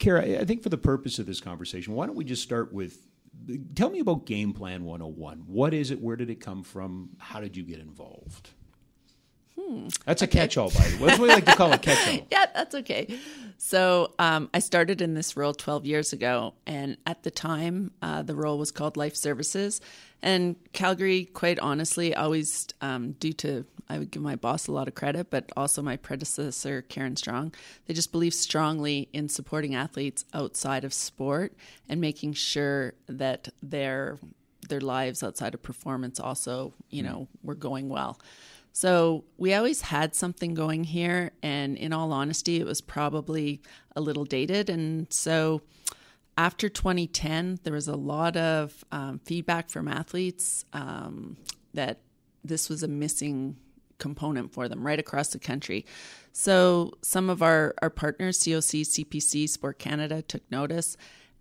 Kara, 0.00 0.40
I 0.40 0.44
think 0.44 0.62
for 0.62 0.70
the 0.70 0.78
purpose 0.78 1.20
of 1.20 1.26
this 1.26 1.40
conversation, 1.40 1.94
why 1.94 2.06
don't 2.06 2.16
we 2.16 2.24
just 2.24 2.42
start 2.42 2.72
with 2.72 3.06
tell 3.74 3.90
me 3.90 4.00
about 4.00 4.26
Game 4.26 4.52
Plan 4.52 4.84
101. 4.84 5.44
What 5.46 5.74
is 5.74 5.90
it? 5.90 6.00
Where 6.00 6.16
did 6.16 6.30
it 6.30 6.40
come 6.40 6.62
from? 6.62 7.10
How 7.18 7.40
did 7.40 7.56
you 7.56 7.62
get 7.62 7.78
involved? 7.78 8.50
Hmm. 9.58 9.88
That's 10.06 10.22
a 10.22 10.24
okay. 10.24 10.38
catch-all, 10.38 10.70
by 10.70 10.88
the 10.88 10.96
way. 10.96 11.06
That's 11.08 11.18
what 11.18 11.28
we 11.28 11.34
like 11.34 11.44
to 11.44 11.54
call 11.54 11.72
a 11.72 11.78
catch-all. 11.78 12.26
yeah, 12.30 12.46
that's 12.54 12.74
okay. 12.76 13.18
So 13.58 14.14
um, 14.18 14.48
I 14.54 14.58
started 14.58 15.02
in 15.02 15.14
this 15.14 15.36
role 15.36 15.52
12 15.52 15.84
years 15.84 16.12
ago, 16.12 16.54
and 16.66 16.96
at 17.04 17.22
the 17.22 17.30
time, 17.30 17.92
uh, 18.00 18.22
the 18.22 18.34
role 18.34 18.58
was 18.58 18.70
called 18.70 18.96
Life 18.96 19.16
Services. 19.16 19.80
And 20.22 20.56
Calgary, 20.72 21.26
quite 21.26 21.58
honestly, 21.58 22.14
always 22.14 22.68
um, 22.80 23.12
due 23.12 23.34
to 23.34 23.66
I 23.90 23.98
would 23.98 24.12
give 24.12 24.22
my 24.22 24.36
boss 24.36 24.68
a 24.68 24.72
lot 24.72 24.86
of 24.86 24.94
credit, 24.94 25.30
but 25.30 25.50
also 25.56 25.82
my 25.82 25.96
predecessor, 25.96 26.80
Karen 26.82 27.16
Strong. 27.16 27.54
They 27.86 27.94
just 27.94 28.12
believe 28.12 28.32
strongly 28.32 29.08
in 29.12 29.28
supporting 29.28 29.74
athletes 29.74 30.24
outside 30.32 30.84
of 30.84 30.94
sport 30.94 31.54
and 31.88 32.00
making 32.00 32.34
sure 32.34 32.94
that 33.08 33.48
their 33.60 34.18
their 34.68 34.80
lives 34.80 35.24
outside 35.24 35.54
of 35.54 35.62
performance 35.62 36.20
also, 36.20 36.72
you 36.90 37.02
know, 37.02 37.26
were 37.42 37.56
going 37.56 37.88
well. 37.88 38.20
So 38.72 39.24
we 39.36 39.54
always 39.54 39.80
had 39.80 40.14
something 40.14 40.54
going 40.54 40.84
here, 40.84 41.32
and 41.42 41.76
in 41.76 41.92
all 41.92 42.12
honesty, 42.12 42.60
it 42.60 42.66
was 42.66 42.80
probably 42.80 43.60
a 43.96 44.00
little 44.00 44.24
dated. 44.24 44.70
And 44.70 45.12
so 45.12 45.62
after 46.38 46.68
2010, 46.68 47.58
there 47.64 47.72
was 47.72 47.88
a 47.88 47.96
lot 47.96 48.36
of 48.36 48.84
um, 48.92 49.18
feedback 49.24 49.68
from 49.68 49.88
athletes 49.88 50.64
um, 50.72 51.36
that 51.74 51.98
this 52.44 52.68
was 52.68 52.84
a 52.84 52.88
missing 52.88 53.56
component 54.00 54.52
for 54.52 54.68
them 54.68 54.84
right 54.84 54.98
across 54.98 55.28
the 55.28 55.38
country. 55.38 55.86
So 56.32 56.94
some 57.02 57.30
of 57.30 57.42
our, 57.42 57.74
our 57.80 57.90
partners, 57.90 58.40
COC, 58.40 58.82
CPC, 58.82 59.48
Sport 59.48 59.78
Canada, 59.78 60.22
took 60.22 60.42
notice 60.50 60.96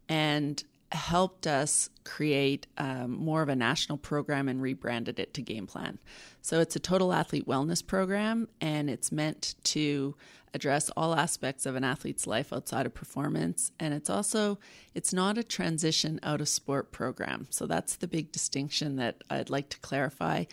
and 0.08 0.63
helped 0.91 1.45
us 1.45 1.90
create 2.04 2.65
um, 2.77 3.12
more 3.12 3.41
of 3.43 3.49
a 3.49 3.55
national 3.55 3.98
program 3.98 4.48
and 4.48 4.62
rebranded 4.62 5.20
it 5.20 5.34
to 5.35 5.41
Game 5.41 5.68
Plan. 5.68 5.99
So 6.41 6.60
it's 6.60 6.76
a 6.76 6.80
total 6.80 7.13
athlete 7.13 7.48
wellness 7.48 7.85
program, 7.85 8.48
and 8.60 8.90
it's 8.90 9.12
meant 9.12 9.55
to 9.65 10.15
address 10.54 10.90
all 10.98 11.13
aspects 11.13 11.68
of 11.68 11.76
an 11.76 11.84
athlete's 11.84 12.26
life 12.26 12.52
outside 12.52 12.87
of 12.87 12.93
performance. 12.93 13.71
And 13.80 13.93
it's 13.93 14.10
also 14.10 14.57
it's 14.96 15.13
not 15.13 15.37
a 15.37 15.43
transition 15.43 16.20
out 16.24 16.41
of 16.41 16.49
sport 16.49 16.91
program. 16.91 17.48
So 17.52 17.68
that's 17.68 17.96
the 17.96 18.07
big 18.07 18.32
distinction 18.32 18.96
that 18.96 19.24
I'd 19.30 19.52
like 19.52 19.70
to 19.70 19.80
clarify. 19.80 20.46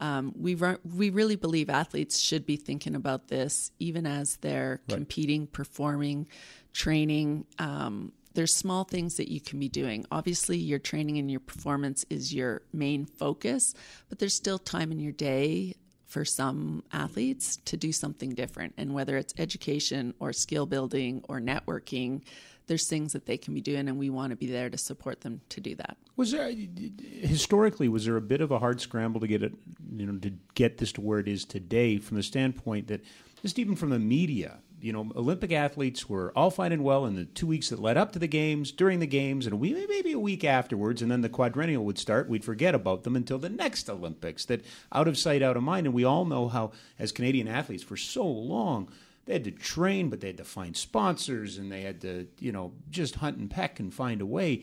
Um, 0.00 0.34
we 0.36 0.54
re- 0.54 0.78
we 0.84 1.10
really 1.10 1.36
believe 1.36 1.70
athletes 1.70 2.18
should 2.18 2.46
be 2.46 2.56
thinking 2.56 2.94
about 2.94 3.28
this 3.28 3.70
even 3.78 4.06
as 4.06 4.36
they're 4.36 4.80
right. 4.88 4.96
competing, 4.96 5.46
performing, 5.46 6.28
training. 6.72 7.46
Um, 7.58 8.12
there's 8.34 8.54
small 8.54 8.84
things 8.84 9.16
that 9.16 9.28
you 9.30 9.40
can 9.40 9.58
be 9.58 9.68
doing. 9.68 10.04
Obviously, 10.10 10.58
your 10.58 10.78
training 10.78 11.18
and 11.18 11.30
your 11.30 11.40
performance 11.40 12.04
is 12.10 12.34
your 12.34 12.62
main 12.72 13.06
focus, 13.06 13.74
but 14.08 14.18
there's 14.18 14.34
still 14.34 14.58
time 14.58 14.92
in 14.92 15.00
your 15.00 15.12
day 15.12 15.74
for 16.04 16.24
some 16.24 16.84
athletes 16.92 17.56
to 17.64 17.76
do 17.76 17.92
something 17.92 18.34
different. 18.34 18.74
And 18.76 18.94
whether 18.94 19.16
it's 19.16 19.34
education 19.38 20.14
or 20.20 20.32
skill 20.32 20.66
building 20.66 21.22
or 21.28 21.40
networking, 21.40 22.22
there's 22.66 22.88
things 22.88 23.12
that 23.12 23.26
they 23.26 23.36
can 23.36 23.54
be 23.54 23.60
doing, 23.60 23.88
and 23.88 23.98
we 23.98 24.10
want 24.10 24.30
to 24.30 24.36
be 24.36 24.46
there 24.46 24.68
to 24.70 24.78
support 24.78 25.20
them 25.20 25.40
to 25.50 25.60
do 25.60 25.74
that. 25.76 25.96
Was 26.16 26.32
there 26.32 26.50
historically 26.50 27.88
was 27.88 28.04
there 28.04 28.16
a 28.16 28.22
bit 28.22 28.40
of 28.40 28.50
a 28.50 28.58
hard 28.58 28.80
scramble 28.80 29.20
to 29.20 29.26
get 29.26 29.42
it, 29.42 29.52
you 29.96 30.06
know, 30.06 30.18
to 30.18 30.32
get 30.54 30.78
this 30.78 30.92
to 30.92 31.00
where 31.00 31.18
it 31.18 31.28
is 31.28 31.44
today, 31.44 31.98
from 31.98 32.16
the 32.16 32.22
standpoint 32.22 32.88
that 32.88 33.04
just 33.42 33.58
even 33.58 33.76
from 33.76 33.90
the 33.90 33.98
media, 33.98 34.58
you 34.80 34.92
know, 34.92 35.10
Olympic 35.14 35.52
athletes 35.52 36.08
were 36.08 36.32
all 36.36 36.50
fine 36.50 36.72
and 36.72 36.84
well 36.84 37.06
in 37.06 37.14
the 37.14 37.24
two 37.24 37.46
weeks 37.46 37.70
that 37.70 37.78
led 37.78 37.96
up 37.96 38.12
to 38.12 38.18
the 38.18 38.26
games, 38.26 38.72
during 38.72 38.98
the 39.00 39.06
games, 39.06 39.46
and 39.46 39.58
week, 39.60 39.76
maybe 39.88 40.12
a 40.12 40.18
week 40.18 40.44
afterwards, 40.44 41.02
and 41.02 41.10
then 41.10 41.22
the 41.22 41.28
quadrennial 41.28 41.84
would 41.84 41.98
start. 41.98 42.28
We'd 42.28 42.44
forget 42.44 42.74
about 42.74 43.04
them 43.04 43.16
until 43.16 43.38
the 43.38 43.48
next 43.48 43.88
Olympics. 43.88 44.44
That 44.44 44.64
out 44.92 45.08
of 45.08 45.16
sight, 45.16 45.42
out 45.42 45.56
of 45.56 45.62
mind. 45.62 45.86
And 45.86 45.94
we 45.94 46.04
all 46.04 46.24
know 46.24 46.48
how, 46.48 46.72
as 46.98 47.12
Canadian 47.12 47.48
athletes, 47.48 47.82
for 47.82 47.96
so 47.96 48.26
long 48.26 48.90
they 49.26 49.34
had 49.34 49.44
to 49.44 49.50
train, 49.50 50.08
but 50.08 50.20
they 50.20 50.28
had 50.28 50.36
to 50.38 50.44
find 50.44 50.76
sponsors 50.76 51.58
and 51.58 51.70
they 51.70 51.82
had 51.82 52.00
to, 52.00 52.28
you 52.38 52.52
know, 52.52 52.72
just 52.90 53.16
hunt 53.16 53.36
and 53.36 53.50
peck 53.50 53.78
and 53.80 53.92
find 53.92 54.20
a 54.20 54.26
way. 54.26 54.62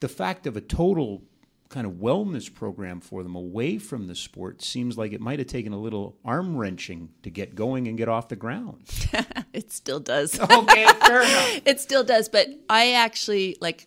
The 0.00 0.08
fact 0.08 0.46
of 0.46 0.56
a 0.56 0.60
total 0.60 1.22
kind 1.68 1.86
of 1.86 1.94
wellness 1.94 2.52
program 2.52 3.00
for 3.00 3.22
them 3.22 3.34
away 3.34 3.76
from 3.76 4.06
the 4.06 4.14
sport 4.14 4.62
seems 4.62 4.96
like 4.96 5.12
it 5.12 5.20
might 5.20 5.38
have 5.38 5.48
taken 5.48 5.74
a 5.74 5.78
little 5.78 6.16
arm 6.24 6.56
wrenching 6.56 7.10
to 7.22 7.28
get 7.28 7.54
going 7.54 7.86
and 7.86 7.98
get 7.98 8.08
off 8.08 8.28
the 8.28 8.36
ground. 8.36 8.82
it 9.52 9.70
still 9.70 10.00
does. 10.00 10.40
okay, 10.50 10.86
fair 11.06 11.22
enough. 11.22 11.60
It 11.66 11.80
still 11.80 12.04
does, 12.04 12.28
but 12.30 12.48
I 12.70 12.92
actually 12.92 13.56
like 13.60 13.86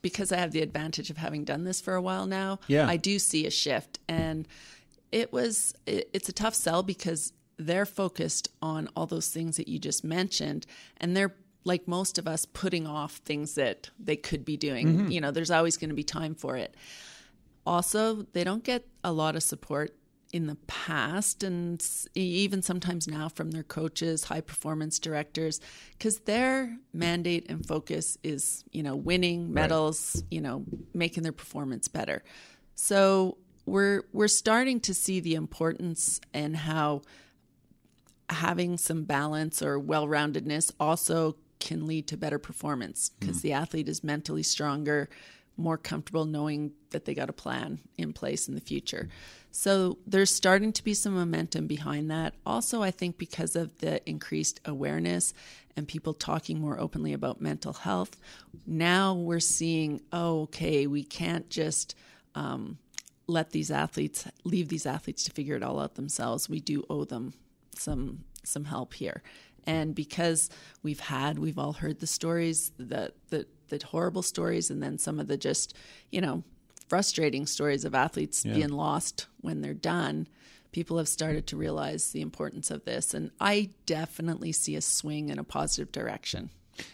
because 0.00 0.32
I 0.32 0.38
have 0.38 0.50
the 0.50 0.62
advantage 0.62 1.10
of 1.10 1.16
having 1.16 1.44
done 1.44 1.62
this 1.62 1.80
for 1.80 1.94
a 1.94 2.02
while 2.02 2.26
now. 2.26 2.58
Yeah. 2.66 2.88
I 2.88 2.96
do 2.96 3.20
see 3.20 3.46
a 3.46 3.50
shift 3.50 4.00
and 4.08 4.48
it 5.12 5.32
was 5.32 5.74
it, 5.86 6.10
it's 6.12 6.28
a 6.28 6.32
tough 6.32 6.56
sell 6.56 6.82
because 6.82 7.32
they're 7.66 7.86
focused 7.86 8.48
on 8.60 8.88
all 8.96 9.06
those 9.06 9.28
things 9.28 9.56
that 9.56 9.68
you 9.68 9.78
just 9.78 10.04
mentioned 10.04 10.66
and 10.98 11.16
they're 11.16 11.34
like 11.64 11.86
most 11.86 12.18
of 12.18 12.26
us 12.26 12.44
putting 12.44 12.86
off 12.86 13.16
things 13.18 13.54
that 13.54 13.90
they 13.98 14.16
could 14.16 14.44
be 14.44 14.56
doing 14.56 14.86
mm-hmm. 14.86 15.10
you 15.10 15.20
know 15.20 15.30
there's 15.30 15.50
always 15.50 15.76
going 15.76 15.90
to 15.90 15.96
be 15.96 16.04
time 16.04 16.34
for 16.34 16.56
it 16.56 16.76
also 17.66 18.26
they 18.32 18.44
don't 18.44 18.64
get 18.64 18.86
a 19.04 19.12
lot 19.12 19.36
of 19.36 19.42
support 19.42 19.94
in 20.32 20.46
the 20.46 20.56
past 20.66 21.42
and 21.42 21.86
even 22.14 22.62
sometimes 22.62 23.06
now 23.06 23.28
from 23.28 23.50
their 23.50 23.62
coaches 23.62 24.24
high 24.24 24.40
performance 24.40 24.98
directors 24.98 25.60
because 25.92 26.20
their 26.20 26.78
mandate 26.92 27.48
and 27.50 27.66
focus 27.66 28.16
is 28.22 28.64
you 28.72 28.82
know 28.82 28.96
winning 28.96 29.52
medals 29.52 30.16
right. 30.16 30.24
you 30.30 30.40
know 30.40 30.64
making 30.94 31.22
their 31.22 31.32
performance 31.32 31.86
better 31.86 32.22
so 32.74 33.36
we're 33.66 34.02
we're 34.12 34.28
starting 34.28 34.80
to 34.80 34.94
see 34.94 35.20
the 35.20 35.34
importance 35.34 36.20
and 36.32 36.56
how 36.56 37.02
having 38.32 38.76
some 38.76 39.04
balance 39.04 39.62
or 39.62 39.78
well 39.78 40.06
roundedness 40.06 40.72
also 40.80 41.36
can 41.60 41.86
lead 41.86 42.08
to 42.08 42.16
better 42.16 42.38
performance 42.38 43.10
because 43.20 43.38
mm. 43.38 43.42
the 43.42 43.52
athlete 43.52 43.88
is 43.88 44.02
mentally 44.02 44.42
stronger, 44.42 45.08
more 45.56 45.78
comfortable 45.78 46.24
knowing 46.24 46.72
that 46.90 47.04
they 47.04 47.14
got 47.14 47.30
a 47.30 47.32
plan 47.32 47.80
in 47.96 48.12
place 48.12 48.48
in 48.48 48.54
the 48.54 48.60
future. 48.60 49.08
So 49.52 49.98
there's 50.06 50.34
starting 50.34 50.72
to 50.72 50.82
be 50.82 50.94
some 50.94 51.14
momentum 51.14 51.66
behind 51.66 52.10
that. 52.10 52.34
Also, 52.44 52.82
I 52.82 52.90
think 52.90 53.18
because 53.18 53.54
of 53.54 53.78
the 53.78 54.06
increased 54.08 54.60
awareness 54.64 55.34
and 55.76 55.86
people 55.86 56.14
talking 56.14 56.58
more 56.58 56.80
openly 56.80 57.12
about 57.12 57.40
mental 57.40 57.74
health, 57.74 58.16
now 58.66 59.14
we're 59.14 59.40
seeing, 59.40 60.00
oh, 60.12 60.42
okay, 60.42 60.86
we 60.86 61.04
can't 61.04 61.48
just 61.48 61.94
um, 62.34 62.78
let 63.26 63.50
these 63.50 63.70
athletes 63.70 64.26
leave 64.44 64.68
these 64.68 64.86
athletes 64.86 65.22
to 65.24 65.32
figure 65.32 65.54
it 65.54 65.62
all 65.62 65.78
out 65.78 65.94
themselves. 65.94 66.48
We 66.48 66.60
do 66.60 66.84
owe 66.88 67.04
them 67.04 67.34
some 67.76 68.24
some 68.44 68.64
help 68.64 68.94
here. 68.94 69.22
And 69.64 69.94
because 69.94 70.50
we've 70.82 71.00
had, 71.00 71.38
we've 71.38 71.58
all 71.58 71.74
heard 71.74 72.00
the 72.00 72.06
stories, 72.06 72.72
the 72.78 73.12
the, 73.30 73.46
the 73.68 73.80
horrible 73.86 74.22
stories, 74.22 74.70
and 74.70 74.82
then 74.82 74.98
some 74.98 75.20
of 75.20 75.28
the 75.28 75.36
just, 75.36 75.74
you 76.10 76.20
know, 76.20 76.42
frustrating 76.88 77.46
stories 77.46 77.84
of 77.84 77.94
athletes 77.94 78.44
yeah. 78.44 78.54
being 78.54 78.70
lost 78.70 79.26
when 79.40 79.60
they're 79.60 79.74
done. 79.74 80.26
People 80.72 80.98
have 80.98 81.08
started 81.08 81.46
to 81.46 81.56
realize 81.56 82.12
the 82.12 82.22
importance 82.22 82.70
of 82.70 82.84
this, 82.84 83.14
and 83.14 83.30
I 83.40 83.70
definitely 83.86 84.52
see 84.52 84.74
a 84.74 84.80
swing 84.80 85.28
in 85.28 85.38
a 85.38 85.44
positive 85.44 85.92
direction. 85.92 86.50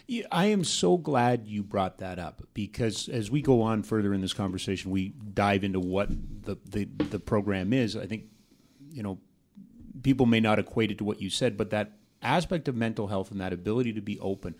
Yeah, 0.07 0.25
I 0.31 0.47
am 0.47 0.63
so 0.63 0.97
glad 0.97 1.47
you 1.47 1.63
brought 1.63 1.99
that 1.99 2.19
up 2.19 2.43
because 2.53 3.07
as 3.07 3.31
we 3.31 3.41
go 3.41 3.61
on 3.61 3.83
further 3.83 4.13
in 4.13 4.19
this 4.19 4.33
conversation, 4.33 4.91
we 4.91 5.13
dive 5.33 5.63
into 5.63 5.79
what 5.79 6.09
the, 6.09 6.57
the, 6.69 6.85
the 6.85 7.19
program 7.19 7.71
is. 7.71 7.95
I 7.95 8.05
think, 8.05 8.25
you 8.91 9.03
know, 9.03 9.19
people 10.03 10.25
may 10.25 10.39
not 10.39 10.59
equate 10.59 10.91
it 10.91 10.97
to 10.99 11.03
what 11.03 11.21
you 11.21 11.29
said, 11.29 11.57
but 11.57 11.69
that 11.71 11.91
aspect 12.21 12.67
of 12.67 12.75
mental 12.75 13.07
health 13.07 13.31
and 13.31 13.39
that 13.41 13.53
ability 13.53 13.93
to 13.93 14.01
be 14.01 14.19
open. 14.19 14.55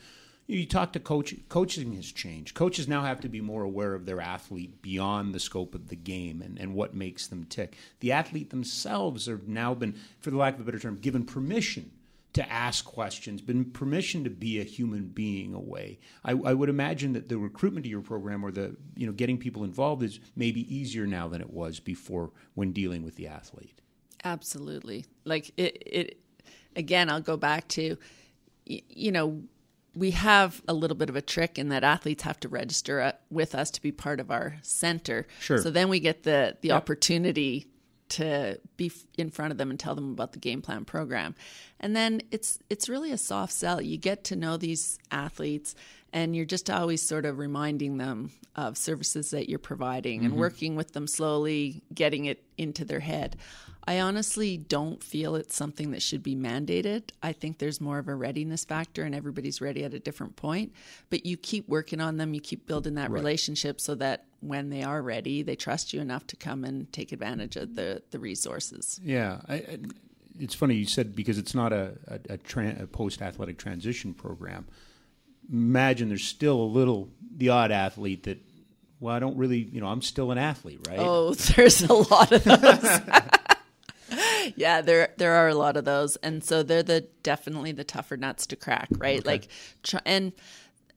You 0.48 0.66
talk 0.66 0.94
to 0.94 1.00
coach. 1.00 1.36
Coaching 1.48 1.94
has 1.94 2.12
changed. 2.12 2.56
Coaches 2.56 2.88
now 2.88 3.04
have 3.04 3.22
to 3.22 3.30
be 3.30 3.40
more 3.40 3.62
aware 3.62 3.94
of 3.94 4.08
their 4.08 4.20
athlete 4.20 4.82
beyond 4.82 5.36
the 5.36 5.40
scope 5.40 5.76
of 5.76 5.90
the 5.90 5.96
game 5.96 6.42
and, 6.42 6.58
and 6.58 6.74
what 6.74 6.96
makes 6.96 7.28
them 7.28 7.44
tick. 7.44 7.78
The 8.00 8.12
athlete 8.12 8.50
themselves 8.50 9.28
have 9.28 9.48
now 9.48 9.76
been, 9.76 9.94
for 10.20 10.32
the 10.32 10.38
lack 10.38 10.56
of 10.56 10.62
a 10.62 10.64
better 10.64 10.80
term, 10.80 10.98
given 11.00 11.24
permission 11.24 11.92
to 12.34 12.52
ask 12.52 12.84
questions, 12.86 13.42
been 13.42 13.66
permission 13.66 14.24
to 14.24 14.30
be 14.32 14.60
a 14.60 14.64
human 14.64 15.08
being 15.08 15.54
away. 15.54 16.00
I, 16.24 16.32
I, 16.32 16.54
would 16.54 16.70
imagine 16.70 17.14
that 17.14 17.28
the 17.28 17.38
recruitment 17.38 17.84
to 17.84 17.90
your 17.90 18.02
program 18.02 18.44
or 18.44 18.52
the 18.52 18.76
you 18.96 19.08
know 19.08 19.14
getting 19.14 19.38
people 19.38 19.64
involved 19.64 20.04
is 20.04 20.20
maybe 20.36 20.74
easier 20.74 21.08
now 21.08 21.28
than 21.28 21.42
it 21.42 21.50
was 21.52 21.80
before 21.80 22.32
when 22.54 22.72
dealing 22.72 23.04
with 23.04 23.16
the 23.16 23.28
athlete. 23.28 23.82
Absolutely. 24.24 25.06
Like 25.26 25.52
it, 25.58 25.84
it 25.86 26.18
again, 26.76 27.10
I'll 27.10 27.22
go 27.22 27.38
back 27.38 27.68
to, 27.70 27.98
you 28.66 29.12
know, 29.12 29.44
we 29.96 30.12
have 30.12 30.62
a 30.68 30.74
little 30.74 30.96
bit 30.96 31.10
of 31.10 31.16
a 31.16 31.22
trick 31.22 31.58
in 31.58 31.70
that 31.70 31.84
athletes 31.84 32.24
have 32.24 32.40
to 32.42 32.50
register 32.50 33.02
uh, 33.02 33.12
with 33.30 33.56
us 33.56 33.72
to 33.72 33.82
be 33.82 33.92
part 33.92 34.20
of 34.20 34.32
our 34.32 34.58
center. 34.62 35.28
Sure. 35.40 35.58
So 35.58 35.72
then 35.72 35.90
we 35.90 36.00
get 36.00 36.24
the 36.24 36.58
the 36.62 36.70
yep. 36.70 36.78
opportunity 36.78 37.68
to 38.10 38.60
be 38.76 38.92
in 39.18 39.30
front 39.30 39.52
of 39.52 39.58
them 39.58 39.70
and 39.70 39.80
tell 39.80 39.96
them 39.96 40.12
about 40.12 40.34
the 40.34 40.40
game 40.40 40.62
plan 40.62 40.84
program. 40.84 41.36
And 41.80 41.96
then 41.96 42.22
it's 42.32 42.60
it's 42.70 42.90
really 42.90 43.12
a 43.12 43.18
soft 43.18 43.54
sell. 43.54 43.82
You 43.82 43.98
get 43.98 44.24
to 44.26 44.36
know 44.36 44.58
these 44.58 45.00
athletes 45.12 45.76
and 46.12 46.36
you're 46.36 46.46
just 46.46 46.70
always 46.70 47.02
sort 47.02 47.26
of 47.26 47.38
reminding 47.38 47.98
them 47.98 48.32
of 48.56 48.78
services 48.78 49.32
that 49.32 49.48
you're 49.48 49.60
providing 49.60 50.26
and 50.26 50.36
working 50.36 50.76
with 50.76 50.94
them 50.94 51.06
slowly, 51.06 51.84
getting 51.94 52.26
it 52.26 52.44
into 52.58 52.84
their 52.84 53.00
head. 53.00 53.38
I 53.90 54.02
honestly 54.02 54.56
don't 54.56 55.04
feel 55.04 55.36
it's 55.36 55.56
something 55.56 55.90
that 55.92 56.04
should 56.04 56.22
be 56.22 56.36
mandated. 56.36 57.06
I 57.24 57.32
think 57.32 57.58
there's 57.58 57.82
more 57.82 57.98
of 57.98 58.08
a 58.08 58.14
readiness 58.14 58.64
factor 58.64 59.02
and 59.02 59.16
everybody's 59.16 59.62
ready 59.62 59.84
at 59.84 59.96
a 59.96 60.00
different 60.00 60.36
point. 60.36 60.74
But 61.10 61.26
you 61.26 61.38
keep 61.38 61.68
working 61.68 62.00
on 62.00 62.18
them, 62.18 62.36
you 62.36 62.40
keep 62.40 62.68
building 62.68 62.94
that 62.96 63.10
relationship 63.10 63.82
so 63.82 63.96
that 63.96 64.26
when 64.42 64.70
they 64.70 64.84
are 64.84 65.02
ready, 65.02 65.42
they 65.42 65.56
trust 65.56 65.92
you 65.92 66.02
enough 66.02 66.28
to 66.28 66.36
come 66.36 66.66
and 66.66 66.94
take 66.94 67.12
advantage 67.12 67.56
of 67.56 67.74
the, 67.74 68.04
the 68.12 68.20
resources. 68.20 69.02
Yeah, 69.04 69.42
I, 69.48 69.56
I, 69.56 69.80
it's 70.40 70.54
funny 70.54 70.76
you 70.76 70.86
said 70.86 71.16
because 71.16 71.40
it's 71.40 71.56
not 71.56 71.74
a 71.74 71.94
a, 72.10 72.34
a, 72.34 72.38
tran 72.38 72.80
a 72.80 72.86
post 72.86 73.24
athletic 73.24 73.58
transition 73.58 74.14
program. 74.14 74.68
Imagine 75.52 76.10
there's 76.10 76.24
still 76.24 76.62
a 76.62 76.70
little 76.70 77.10
the 77.36 77.50
odd 77.50 77.72
athlete 77.72 78.22
that 78.26 78.38
well 79.00 79.16
I 79.16 79.18
don't 79.18 79.36
really 79.36 79.58
you 79.58 79.82
know 79.82 79.88
I'm 79.88 80.04
still 80.04 80.30
an 80.30 80.38
athlete 80.38 80.86
right 80.88 81.00
Oh, 81.00 81.34
there's 81.56 81.82
a 81.82 81.94
lot 81.94 82.32
of 82.32 82.44
those. 82.44 83.00
yeah, 84.56 84.82
there 84.82 85.14
there 85.18 85.34
are 85.34 85.48
a 85.48 85.56
lot 85.56 85.78
of 85.78 85.86
those, 85.86 86.16
and 86.18 86.44
so 86.44 86.64
they're 86.64 86.84
the 86.84 87.08
definitely 87.24 87.72
the 87.72 87.84
tougher 87.84 88.18
nuts 88.18 88.46
to 88.48 88.56
crack, 88.56 88.90
right? 88.98 89.26
Like, 89.26 89.48
tr- 89.84 89.98
and 90.06 90.34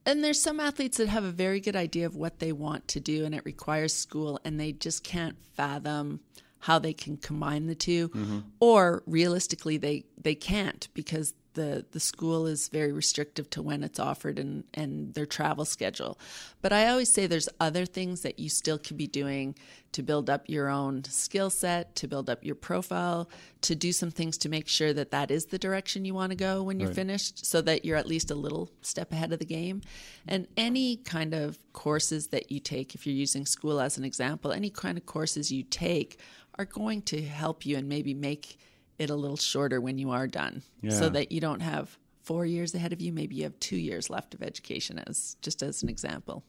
and 0.05 0.23
there's 0.23 0.41
some 0.41 0.59
athletes 0.59 0.97
that 0.97 1.07
have 1.07 1.23
a 1.23 1.31
very 1.31 1.59
good 1.59 1.75
idea 1.75 2.05
of 2.05 2.15
what 2.15 2.39
they 2.39 2.51
want 2.51 2.87
to 2.89 2.99
do, 2.99 3.25
and 3.25 3.33
it 3.33 3.43
requires 3.45 3.93
school, 3.93 4.39
and 4.43 4.59
they 4.59 4.71
just 4.71 5.03
can't 5.03 5.37
fathom 5.55 6.19
how 6.59 6.79
they 6.79 6.93
can 6.93 7.17
combine 7.17 7.67
the 7.67 7.75
2 7.75 8.07
mm-hmm. 8.07 8.39
or 8.61 9.03
realistically 9.05 9.75
they 9.75 10.05
they 10.21 10.33
can't 10.33 10.87
because 10.93 11.33
the 11.53 11.85
the 11.91 11.99
school 11.99 12.45
is 12.47 12.69
very 12.69 12.91
restrictive 12.91 13.49
to 13.51 13.61
when 13.61 13.83
it's 13.83 13.99
offered 13.99 14.39
and 14.39 14.63
and 14.73 15.13
their 15.13 15.25
travel 15.25 15.65
schedule. 15.65 16.17
But 16.61 16.73
I 16.73 16.87
always 16.89 17.11
say 17.13 17.27
there's 17.27 17.49
other 17.59 17.85
things 17.85 18.21
that 18.21 18.39
you 18.39 18.49
still 18.49 18.77
could 18.77 18.97
be 18.97 19.07
doing 19.07 19.55
to 19.93 20.01
build 20.01 20.29
up 20.29 20.49
your 20.49 20.69
own 20.69 21.03
skill 21.03 21.49
set, 21.51 21.95
to 21.95 22.07
build 22.07 22.27
up 22.29 22.43
your 22.43 22.55
profile, 22.55 23.29
to 23.61 23.75
do 23.75 23.91
some 23.91 24.09
things 24.09 24.37
to 24.39 24.49
make 24.49 24.67
sure 24.67 24.91
that 24.91 25.11
that 25.11 25.29
is 25.29 25.45
the 25.45 25.59
direction 25.59 26.03
you 26.03 26.15
want 26.15 26.31
to 26.31 26.35
go 26.35 26.63
when 26.63 26.79
you're 26.79 26.89
Right. 26.89 26.95
finished 26.95 27.45
so 27.45 27.61
that 27.61 27.85
you're 27.85 27.97
at 27.97 28.07
least 28.07 28.31
a 28.31 28.35
little 28.35 28.71
step 28.81 29.11
ahead 29.11 29.31
of 29.31 29.39
the 29.39 29.45
game. 29.45 29.81
And 30.27 30.47
any 30.57 30.97
kind 30.97 31.33
of 31.33 31.59
courses 31.73 32.27
that 32.27 32.51
you 32.51 32.59
take 32.59 32.95
if 32.95 33.05
you're 33.05 33.15
using 33.15 33.45
school 33.45 33.79
as 33.79 33.97
an 33.97 34.03
example, 34.03 34.51
any 34.51 34.71
kind 34.71 34.97
of 34.97 35.05
courses 35.05 35.51
you 35.51 35.63
take 35.63 36.19
are 36.57 36.65
going 36.65 37.01
to 37.03 37.21
help 37.21 37.65
you 37.65 37.77
and 37.77 37.87
maybe 37.87 38.13
make 38.13 38.57
it 39.03 39.09
a 39.09 39.15
little 39.15 39.37
shorter 39.37 39.79
when 39.79 39.97
you 39.97 40.09
are 40.11 40.27
done 40.27 40.63
so 40.89 41.09
that 41.09 41.31
you 41.31 41.39
don't 41.39 41.59
have 41.59 41.97
four 42.23 42.45
years 42.45 42.73
ahead 42.73 42.93
of 42.93 43.01
you 43.01 43.11
maybe 43.13 43.35
you 43.35 43.43
have 43.43 43.59
two 43.59 43.77
years 43.77 44.09
left 44.09 44.33
of 44.33 44.41
education 44.41 44.97
as 45.07 45.35
just 45.41 45.61
as 45.61 45.83
an 45.83 45.89
example 45.89 46.43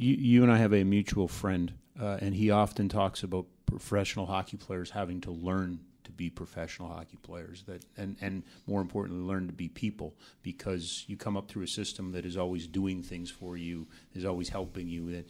you, 0.00 0.14
you 0.14 0.42
and 0.42 0.50
I 0.50 0.56
have 0.56 0.72
a 0.72 0.82
mutual 0.84 1.28
friend, 1.28 1.72
uh, 2.00 2.18
and 2.20 2.34
he 2.34 2.50
often 2.50 2.88
talks 2.88 3.22
about 3.22 3.46
professional 3.66 4.26
hockey 4.26 4.56
players 4.56 4.90
having 4.90 5.20
to 5.22 5.30
learn 5.30 5.80
to 6.04 6.10
be 6.10 6.30
professional 6.30 6.88
hockey 6.88 7.18
players. 7.22 7.64
That 7.64 7.84
and 7.96 8.16
and 8.20 8.42
more 8.66 8.80
importantly, 8.80 9.22
learn 9.24 9.46
to 9.46 9.52
be 9.52 9.68
people 9.68 10.14
because 10.42 11.04
you 11.06 11.16
come 11.16 11.36
up 11.36 11.48
through 11.48 11.64
a 11.64 11.68
system 11.68 12.12
that 12.12 12.24
is 12.24 12.36
always 12.36 12.66
doing 12.66 13.02
things 13.02 13.30
for 13.30 13.56
you, 13.56 13.86
is 14.14 14.24
always 14.24 14.48
helping 14.48 14.88
you. 14.88 15.24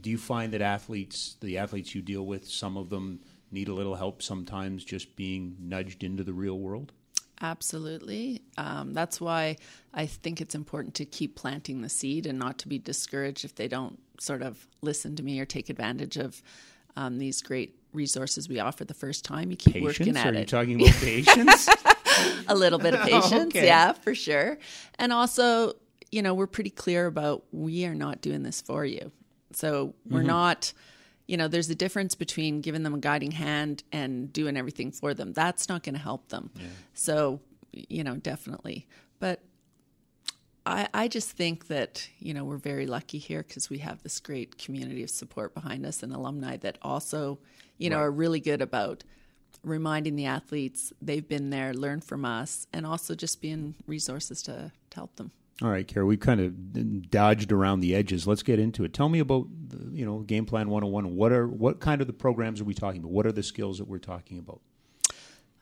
Do 0.00 0.10
you 0.10 0.18
find 0.18 0.52
that 0.52 0.62
athletes, 0.62 1.36
the 1.40 1.58
athletes 1.58 1.94
you 1.94 2.02
deal 2.02 2.24
with, 2.24 2.48
some 2.48 2.76
of 2.76 2.88
them 2.88 3.20
need 3.50 3.68
a 3.68 3.74
little 3.74 3.94
help 3.94 4.22
sometimes, 4.22 4.84
just 4.84 5.16
being 5.16 5.56
nudged 5.60 6.04
into 6.04 6.24
the 6.24 6.32
real 6.32 6.58
world? 6.58 6.92
Absolutely. 7.40 8.42
Um, 8.56 8.92
that's 8.92 9.20
why 9.20 9.56
I 9.94 10.06
think 10.06 10.40
it's 10.40 10.54
important 10.54 10.94
to 10.96 11.04
keep 11.04 11.36
planting 11.36 11.82
the 11.82 11.88
seed 11.88 12.26
and 12.26 12.38
not 12.38 12.58
to 12.58 12.68
be 12.68 12.78
discouraged 12.78 13.44
if 13.44 13.54
they 13.54 13.68
don't 13.68 13.98
sort 14.20 14.42
of 14.42 14.66
listen 14.82 15.14
to 15.16 15.22
me 15.22 15.38
or 15.38 15.44
take 15.44 15.70
advantage 15.70 16.16
of 16.16 16.42
um, 16.96 17.18
these 17.18 17.40
great 17.42 17.76
resources 17.92 18.48
we 18.48 18.58
offer 18.58 18.84
the 18.84 18.94
first 18.94 19.24
time. 19.24 19.50
You 19.50 19.56
keep 19.56 19.82
working 19.82 20.06
Patience? 20.14 20.16
at 20.18 20.34
Are 20.34 20.38
you 20.40 20.46
talking 20.46 20.80
about 20.80 20.94
patience? 20.96 21.68
a 22.48 22.54
little 22.54 22.78
bit 22.78 22.94
of 22.94 23.00
patience, 23.06 23.54
Okay. 23.54 23.66
yeah, 23.66 23.92
for 23.92 24.14
sure. 24.14 24.58
And 24.98 25.12
also, 25.12 25.74
you 26.10 26.22
know, 26.22 26.34
we're 26.34 26.48
pretty 26.48 26.70
clear 26.70 27.06
about 27.06 27.44
we 27.52 27.86
are 27.86 27.94
not 27.94 28.20
doing 28.20 28.42
this 28.42 28.60
for 28.60 28.84
you. 28.84 29.12
So 29.52 29.94
we're 30.08 30.22
not, 30.22 30.72
you 31.28 31.36
know, 31.36 31.46
there's 31.46 31.70
a 31.70 31.74
difference 31.74 32.14
between 32.16 32.60
giving 32.62 32.82
them 32.82 32.94
a 32.94 32.98
guiding 32.98 33.30
hand 33.32 33.84
and 33.92 34.32
doing 34.32 34.56
everything 34.56 34.90
for 34.90 35.14
them. 35.14 35.32
That's 35.34 35.68
not 35.68 35.82
going 35.84 35.94
to 35.94 36.00
help 36.00 36.30
them. 36.30 36.50
So, 36.94 37.40
you 37.72 38.02
know, 38.02 38.16
definitely. 38.16 38.88
But 39.20 39.42
I, 40.64 40.88
I 40.92 41.06
just 41.08 41.30
think 41.30 41.68
that, 41.68 42.08
you 42.18 42.32
know, 42.34 42.44
we're 42.44 42.56
very 42.56 42.86
lucky 42.86 43.18
here 43.18 43.42
because 43.46 43.68
we 43.70 43.78
have 43.78 44.02
this 44.02 44.20
great 44.20 44.58
community 44.58 45.02
of 45.02 45.10
support 45.10 45.54
behind 45.54 45.84
us 45.86 46.02
and 46.02 46.12
alumni 46.14 46.56
that 46.58 46.78
also, 46.82 47.38
you 47.76 47.90
know, 47.90 47.96
Right. 47.98 48.04
are 48.04 48.10
really 48.10 48.40
good 48.40 48.62
about 48.62 49.04
reminding 49.62 50.16
the 50.16 50.26
athletes 50.26 50.92
they've 51.02 51.26
been 51.28 51.50
there, 51.50 51.74
learn 51.74 52.00
from 52.00 52.24
us, 52.24 52.66
and 52.72 52.86
also 52.86 53.14
just 53.14 53.40
being 53.42 53.74
resources 53.86 54.42
to, 54.42 54.72
to 54.90 54.94
help 54.94 55.16
them. 55.16 55.30
All 55.60 55.70
right, 55.70 55.86
Kara, 55.86 56.06
we've 56.06 56.20
kind 56.20 56.40
of 56.40 57.10
dodged 57.10 57.50
around 57.50 57.80
the 57.80 57.94
edges. 57.94 58.28
Let's 58.28 58.44
get 58.44 58.60
into 58.60 58.84
it. 58.84 58.94
Tell 58.94 59.08
me 59.08 59.18
about, 59.18 59.48
the, 59.68 59.90
you 59.92 60.06
know, 60.06 60.20
Game 60.20 60.46
Plan 60.46 60.70
101. 60.70 61.16
What 61.16 61.32
are 61.32 61.48
what 61.48 61.80
kind 61.80 62.00
of 62.00 62.06
the 62.06 62.12
programs 62.12 62.60
are 62.60 62.64
we 62.64 62.74
talking 62.74 63.00
about? 63.00 63.10
What 63.10 63.26
are 63.26 63.32
the 63.32 63.42
skills 63.42 63.78
that 63.78 63.88
we're 63.88 63.98
talking 63.98 64.38
about? 64.38 64.60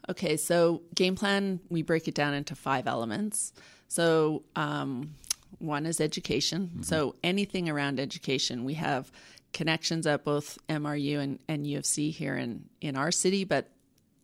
Okay, 0.08 0.36
so 0.36 0.82
game 0.94 1.16
plan, 1.16 1.60
we 1.68 1.82
break 1.82 2.06
it 2.06 2.14
down 2.14 2.34
into 2.34 2.54
five 2.54 2.86
elements. 2.86 3.52
So, 3.88 4.44
um, 4.54 5.14
one 5.58 5.86
is 5.86 6.00
education. 6.00 6.82
So, 6.82 7.16
anything 7.24 7.68
around 7.68 7.98
education, 7.98 8.64
we 8.64 8.74
have 8.74 9.10
connections 9.52 10.06
at 10.06 10.22
both 10.22 10.58
MRU 10.68 11.18
and, 11.18 11.38
and 11.48 11.66
U 11.66 11.78
of 11.78 11.86
C 11.86 12.10
here 12.10 12.36
in, 12.36 12.66
in 12.80 12.96
our 12.96 13.10
city, 13.10 13.44
but 13.44 13.70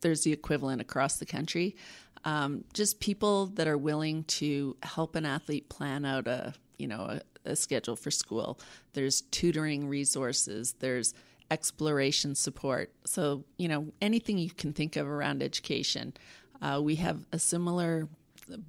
there's 0.03 0.23
the 0.23 0.33
equivalent 0.33 0.81
across 0.81 1.17
the 1.17 1.27
country. 1.27 1.75
Um, 2.25 2.65
just 2.73 3.01
people 3.01 3.47
that 3.47 3.67
are 3.67 3.79
willing 3.79 4.25
to 4.25 4.77
help 4.83 5.17
an 5.17 5.27
athlete 5.27 5.69
plan 5.69 6.05
out 6.05 6.27
a 6.27 6.55
you 6.79 6.87
know 6.87 7.01
a, 7.01 7.51
a 7.51 7.57
schedule 7.57 7.97
for 7.97 8.11
school. 8.11 8.59
There's 8.93 9.23
tutoring 9.23 9.89
resources. 9.89 10.75
There's 10.79 11.15
exploration 11.51 12.35
support. 12.35 12.93
So 13.05 13.45
you 13.59 13.69
know 13.69 13.89
anything 14.01 14.39
you 14.39 14.51
can 14.51 14.73
think 14.73 14.97
of 14.97 15.07
around 15.09 15.43
education. 15.43 16.15
Uh, 16.61 16.81
we 16.81 16.95
have 16.97 17.27
a 17.33 17.39
similar 17.39 18.09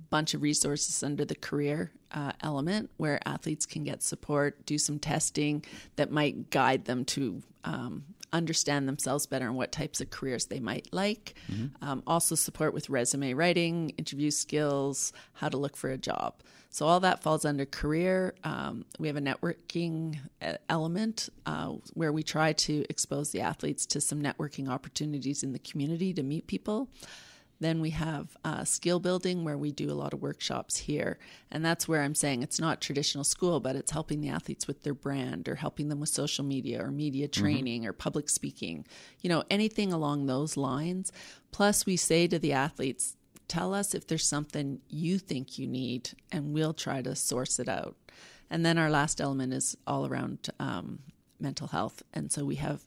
bunch 0.09 0.33
of 0.33 0.41
resources 0.41 1.03
under 1.03 1.25
the 1.25 1.35
career 1.35 1.91
uh, 2.11 2.31
element 2.41 2.89
where 2.97 3.19
athletes 3.25 3.65
can 3.65 3.83
get 3.83 4.03
support, 4.03 4.65
do 4.65 4.77
some 4.77 4.99
testing 4.99 5.63
that 5.95 6.11
might 6.11 6.49
guide 6.49 6.85
them 6.85 7.05
to 7.05 7.41
um, 7.63 8.03
understand 8.33 8.87
themselves 8.87 9.25
better 9.25 9.45
and 9.45 9.55
what 9.55 9.71
types 9.71 10.01
of 10.01 10.09
careers 10.09 10.47
they 10.47 10.59
might 10.59 10.87
like. 10.91 11.35
Um, 11.81 12.03
also, 12.05 12.35
support 12.35 12.73
with 12.73 12.89
resume 12.89 13.33
writing, 13.33 13.91
interview 13.91 14.31
skills, 14.31 15.13
how 15.33 15.49
to 15.49 15.57
look 15.57 15.77
for 15.77 15.89
a 15.89 15.97
job. 15.97 16.41
So, 16.69 16.87
all 16.87 16.99
that 17.01 17.21
falls 17.21 17.45
under 17.45 17.65
career. 17.65 18.33
Um, 18.43 18.85
we 18.97 19.07
have 19.07 19.15
a 19.15 19.21
networking 19.21 20.17
uh, 20.41 20.55
element 20.69 21.29
uh, 21.45 21.73
where 21.93 22.11
we 22.11 22.23
try 22.23 22.53
to 22.53 22.83
expose 22.89 23.29
the 23.29 23.41
athletes 23.41 23.85
to 23.87 24.01
some 24.01 24.21
networking 24.21 24.67
opportunities 24.67 25.43
in 25.43 25.53
the 25.53 25.59
community 25.59 26.13
to 26.13 26.23
meet 26.23 26.47
people. 26.47 26.89
Then 27.63 27.79
we 27.79 27.91
have 27.91 28.35
uh, 28.43 28.63
skill 28.65 28.99
building, 28.99 29.43
where 29.43 29.57
we 29.57 29.71
do 29.71 29.89
a 29.89 29.95
lot 29.95 30.13
of 30.13 30.21
workshops 30.21 30.77
here. 30.77 31.17
And 31.49 31.63
that's 31.63 31.87
where 31.87 32.01
I'm 32.01 32.15
saying 32.15 32.43
it's 32.43 32.59
not 32.59 32.81
traditional 32.81 33.23
school, 33.23 33.59
but 33.59 33.75
it's 33.75 33.91
helping 33.91 34.19
the 34.19 34.29
athletes 34.29 34.67
with 34.67 34.83
their 34.83 34.93
brand 34.93 35.47
or 35.47 35.55
helping 35.55 35.87
them 35.87 35.99
with 35.99 36.09
social 36.09 36.43
media 36.43 36.83
or 36.83 36.91
media 36.91 37.27
training 37.27 37.85
or 37.85 37.93
public 37.93 38.29
speaking, 38.29 38.85
you 39.21 39.29
know, 39.29 39.43
anything 39.49 39.93
along 39.93 40.25
those 40.25 40.57
lines. 40.57 41.11
Plus, 41.51 41.85
we 41.85 41.95
say 41.95 42.27
to 42.27 42.37
the 42.37 42.51
athletes, 42.51 43.15
tell 43.47 43.73
us 43.73 43.95
if 43.95 44.07
there's 44.07 44.27
something 44.27 44.81
you 44.89 45.17
think 45.17 45.57
you 45.57 45.67
need, 45.67 46.09
and 46.31 46.53
we'll 46.53 46.73
try 46.73 47.01
to 47.01 47.15
source 47.15 47.59
it 47.59 47.69
out. 47.69 47.95
And 48.49 48.65
then 48.65 48.77
our 48.77 48.89
last 48.89 49.21
element 49.21 49.53
is 49.53 49.77
all 49.87 50.05
around 50.05 50.49
um, 50.59 50.99
mental 51.39 51.67
health. 51.67 52.03
And 52.13 52.31
so 52.31 52.43
we 52.45 52.55
have 52.55 52.83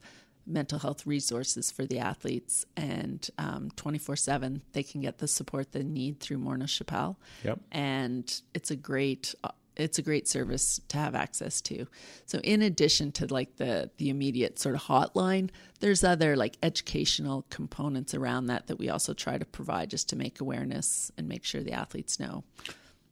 mental 0.47 0.79
health 0.79 1.05
resources 1.05 1.71
for 1.71 1.85
the 1.85 1.99
athletes, 1.99 2.65
and 2.75 3.29
um, 3.37 3.69
24 3.75 4.15
7, 4.15 4.61
they 4.73 4.83
can 4.83 5.01
get 5.01 5.17
the 5.19 5.27
support 5.27 5.71
they 5.71 5.83
need 5.83 6.19
through 6.19 6.37
Morneau 6.37 6.67
Shepell. 6.67 7.17
Yep. 7.43 7.59
And 7.71 8.41
it's 8.53 8.71
a 8.71 8.75
great. 8.75 9.35
Uh, 9.43 9.49
it's 9.79 9.99
a 9.99 10.01
great 10.01 10.27
service 10.27 10.81
to 10.87 10.97
have 10.97 11.13
access 11.13 11.61
to. 11.61 11.85
So, 12.25 12.39
in 12.39 12.63
addition 12.63 13.11
to 13.13 13.27
like 13.27 13.57
the 13.57 13.91
the 13.97 14.09
immediate 14.09 14.57
sort 14.57 14.73
of 14.73 14.81
hotline, 14.81 15.51
there's 15.81 16.03
other 16.03 16.35
like 16.35 16.57
educational 16.63 17.45
components 17.51 18.15
around 18.15 18.47
that 18.47 18.67
that 18.67 18.79
we 18.79 18.89
also 18.89 19.13
try 19.13 19.37
to 19.37 19.45
provide 19.45 19.91
just 19.91 20.09
to 20.09 20.15
make 20.15 20.41
awareness 20.41 21.11
and 21.15 21.27
make 21.27 21.43
sure 21.43 21.61
the 21.61 21.73
athletes 21.73 22.19
know. 22.19 22.43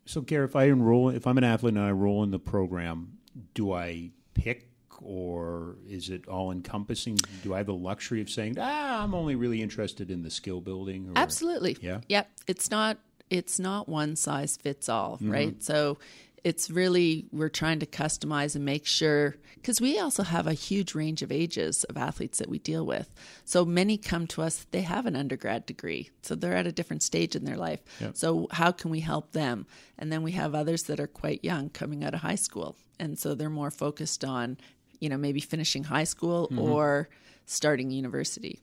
So, 0.06 0.22
Kara, 0.22 0.46
if 0.46 0.56
I 0.56 0.66
enroll, 0.66 1.10
if 1.10 1.28
I'm 1.28 1.38
an 1.38 1.44
athlete 1.44 1.76
and 1.76 1.84
I 1.84 1.90
enroll 1.90 2.24
in 2.24 2.32
the 2.32 2.40
program, 2.40 3.20
do 3.54 3.72
I 3.72 4.12
pick 4.34 4.70
or 5.02 5.78
is 5.88 6.10
it 6.10 6.28
all 6.28 6.52
encompassing? 6.52 7.18
Do 7.44 7.54
I 7.54 7.58
have 7.58 7.68
the 7.68 7.74
luxury 7.74 8.22
of 8.22 8.30
saying, 8.30 8.58
ah, 8.60 9.04
I'm 9.04 9.14
only 9.14 9.36
really 9.36 9.62
interested 9.62 10.12
in 10.12 10.24
the 10.24 10.32
skill 10.32 10.62
building? 10.62 11.10
Or, 11.10 11.14
Absolutely. 11.16 11.78
Yeah? 11.82 12.02
Yep. 12.10 12.30
It's 12.48 12.72
not 12.72 12.98
it's 13.30 13.60
not 13.60 13.90
one 13.90 14.16
size 14.16 14.58
fits 14.58 14.88
all, 14.88 15.18
right? 15.22 15.62
So 15.64 15.98
it's 16.44 16.70
really 16.70 17.26
we're 17.32 17.50
trying 17.50 17.80
to 17.80 17.88
customize 17.88 18.56
and 18.56 18.64
make 18.64 18.86
sure 18.86 19.36
because 19.56 19.82
we 19.82 19.98
also 19.98 20.22
have 20.22 20.46
a 20.46 20.54
huge 20.54 20.94
range 20.94 21.24
of 21.24 21.32
ages 21.32 21.84
of 21.86 21.98
athletes 21.98 22.38
that 22.38 22.50
we 22.50 22.60
deal 22.60 22.86
with. 22.86 23.12
So 23.46 23.66
many 23.66 23.98
come 23.98 24.28
to 24.28 24.44
us, 24.44 24.68
they 24.70 24.82
have 24.82 25.08
an 25.08 25.16
undergrad 25.16 25.66
degree, 25.66 26.12
so 26.22 26.36
they're 26.36 26.56
at 26.56 26.68
a 26.68 26.72
different 26.72 27.02
stage 27.02 27.36
in 27.36 27.46
their 27.46 27.58
life. 27.58 27.82
Yep. 28.00 28.16
So 28.16 28.48
how 28.52 28.72
can 28.72 28.92
we 28.92 29.00
help 29.00 29.32
them? 29.32 29.66
And 29.98 30.12
then 30.12 30.22
we 30.22 30.34
have 30.34 30.54
others 30.54 30.84
that 30.84 31.00
are 31.00 31.08
quite 31.08 31.44
young 31.44 31.70
coming 31.72 32.04
out 32.04 32.14
of 32.14 32.20
high 32.20 32.36
school, 32.36 32.76
and 33.00 33.18
so 33.18 33.34
they're 33.34 33.50
more 33.50 33.72
focused 33.72 34.24
on, 34.24 34.58
you 35.00 35.10
know, 35.10 35.18
maybe 35.18 35.40
finishing 35.40 35.84
high 35.84 36.04
school 36.04 36.50
or 36.58 37.10
starting 37.46 37.92
university, 37.92 38.60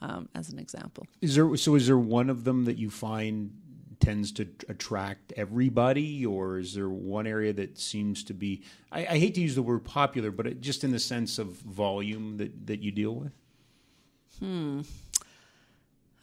um, 0.00 0.28
as 0.34 0.50
an 0.50 0.58
example. 0.58 1.06
Is 1.20 1.34
there 1.34 1.56
so? 1.56 1.74
Is 1.74 1.86
there 1.86 1.98
one 1.98 2.30
of 2.30 2.44
them 2.44 2.64
that 2.64 2.78
you 2.78 2.90
find 2.90 3.50
tends 3.98 4.30
to 4.32 4.46
attract 4.68 5.32
everybody, 5.36 6.24
or 6.26 6.58
is 6.58 6.74
there 6.74 6.88
one 6.88 7.26
area 7.26 7.52
that 7.52 7.78
seems 7.78 8.22
to 8.24 8.34
be? 8.34 8.62
I, 8.92 9.00
I 9.00 9.18
hate 9.18 9.34
to 9.34 9.40
use 9.40 9.54
the 9.54 9.62
word 9.62 9.84
popular, 9.84 10.30
but 10.30 10.46
it, 10.46 10.60
just 10.60 10.84
in 10.84 10.92
the 10.92 10.98
sense 10.98 11.38
of 11.38 11.48
volume 11.48 12.36
that 12.36 12.66
that 12.66 12.82
you 12.82 12.92
deal 12.92 13.14
with. 13.14 13.32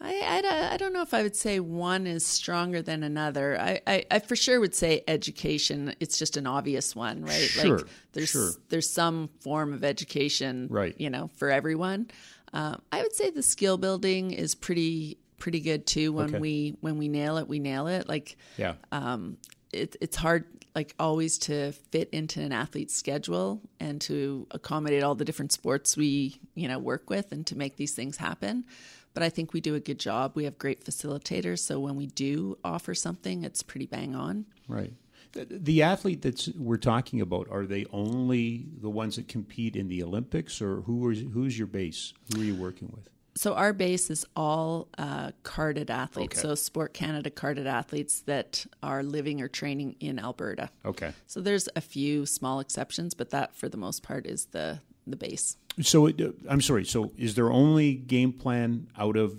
I, 0.05 0.38
I, 0.38 0.41
don't- 0.41 0.53
I 0.74 0.77
don't 0.77 0.93
know 0.93 1.01
if 1.01 1.13
I 1.13 1.24
would 1.24 1.36
say 1.36 1.60
one 1.62 2.05
is 2.07 2.25
stronger 2.25 2.81
than 2.81 3.03
another. 3.03 3.60
I, 3.60 3.79
I, 3.88 4.05
I 4.12 4.19
for 4.19 4.36
sure 4.36 4.60
would 4.60 4.75
say 4.75 5.03
education. 5.07 5.95
It's 6.00 6.19
just 6.19 6.36
an 6.38 6.45
obvious 6.45 6.95
one, 6.95 7.24
right? 7.24 7.31
Sure, 7.50 7.77
like 7.79 7.88
there's 8.12 8.29
sure. 8.29 8.51
there's 8.69 8.89
some 8.89 9.29
form 9.39 9.74
of 9.74 9.83
education, 9.83 10.67
Right. 10.69 10.93
You 11.00 11.10
know, 11.10 11.29
for 11.38 11.50
everyone. 11.50 12.10
Um, 12.51 12.81
I 12.91 13.01
would 13.01 13.13
say 13.15 13.29
the 13.31 13.41
skill 13.41 13.77
building 13.77 14.31
is 14.31 14.53
pretty 14.55 15.17
pretty 15.39 15.60
good 15.62 15.88
too. 15.88 16.12
When 16.13 16.29
Okay. 16.29 16.39
we 16.39 16.75
when 16.81 16.98
we 16.98 17.07
nail 17.07 17.38
it, 17.38 17.48
we 17.48 17.60
nail 17.60 17.88
it. 17.88 18.07
Like 18.10 18.36
Yeah. 18.57 18.74
um, 18.91 19.38
it, 19.72 19.95
it's 20.01 20.17
hard 20.17 20.45
like 20.75 20.95
always 21.00 21.38
to 21.38 21.72
fit 21.72 22.10
into 22.12 22.41
an 22.41 22.51
athlete's 22.51 22.95
schedule 22.95 23.62
and 23.79 24.01
to 24.01 24.48
accommodate 24.51 25.03
all 25.03 25.15
the 25.15 25.25
different 25.25 25.51
sports 25.51 25.95
we 25.95 26.39
you 26.55 26.67
know 26.67 26.79
work 26.79 27.10
with 27.10 27.31
and 27.31 27.45
to 27.48 27.55
make 27.57 27.75
these 27.77 27.93
things 27.93 28.17
happen 28.17 28.65
but 29.13 29.24
i 29.24 29.29
think 29.29 29.53
we 29.53 29.62
do 29.62 29.75
a 29.75 29.79
good 29.79 30.00
job 30.00 30.32
we 30.36 30.43
have 30.46 30.58
great 30.58 30.84
facilitators 30.84 31.60
so 31.60 31.79
when 31.79 31.96
we 31.96 32.08
do 32.08 32.58
offer 32.63 32.93
something 32.93 33.43
it's 33.43 33.63
pretty 33.63 33.86
bang 33.86 34.15
on 34.15 34.46
Right. 34.67 34.93
The, 35.34 35.82
athlete 35.82 36.22
that's 36.22 36.48
we're 36.50 36.77
talking 36.77 37.20
about 37.20 37.48
are 37.50 37.65
they 37.65 37.86
only 37.91 38.67
the 38.82 38.89
ones 38.89 39.15
that 39.15 39.27
compete 39.27 39.75
in 39.75 39.88
the 39.88 40.03
Olympics, 40.03 40.62
or 40.62 40.82
who 40.82 41.10
is 41.10 41.24
who's 41.34 41.58
your 41.58 41.65
base? 41.65 42.13
Who 42.32 42.41
are 42.41 42.43
you 42.46 42.55
working 42.55 42.89
with? 42.96 43.10
so 43.36 43.55
our 43.55 43.74
base 43.74 44.12
is 44.12 44.25
all 44.36 44.88
uh, 45.00 45.32
carded 45.41 45.89
athletes 45.89 46.38
Okay. 46.38 46.48
so 46.48 46.53
sport 46.53 46.93
canada 46.93 47.32
carded 47.32 47.65
athletes 47.65 48.22
that 48.22 48.63
are 48.84 49.01
living 49.01 49.41
or 49.41 49.48
training 49.48 49.96
in 50.00 50.20
alberta 50.20 50.70
Okay. 50.86 51.12
so 51.25 51.41
there's 51.41 51.67
a 51.75 51.82
few 51.82 52.27
small 52.27 52.60
exceptions 52.60 53.15
but 53.15 53.32
that 53.32 53.55
for 53.55 53.67
the 53.67 53.77
most 53.77 54.03
part 54.03 54.27
is 54.27 54.46
the 54.51 54.79
the 55.08 55.15
base 55.15 55.58
So 55.82 56.08
it, 56.08 56.22
I'm 56.50 56.62
sorry. 56.62 56.86
So 56.86 57.12
is 57.18 57.36
there 57.36 57.51
only 57.51 57.96
game 57.96 58.32
plan 58.34 58.88
out 58.98 59.18
of 59.18 59.36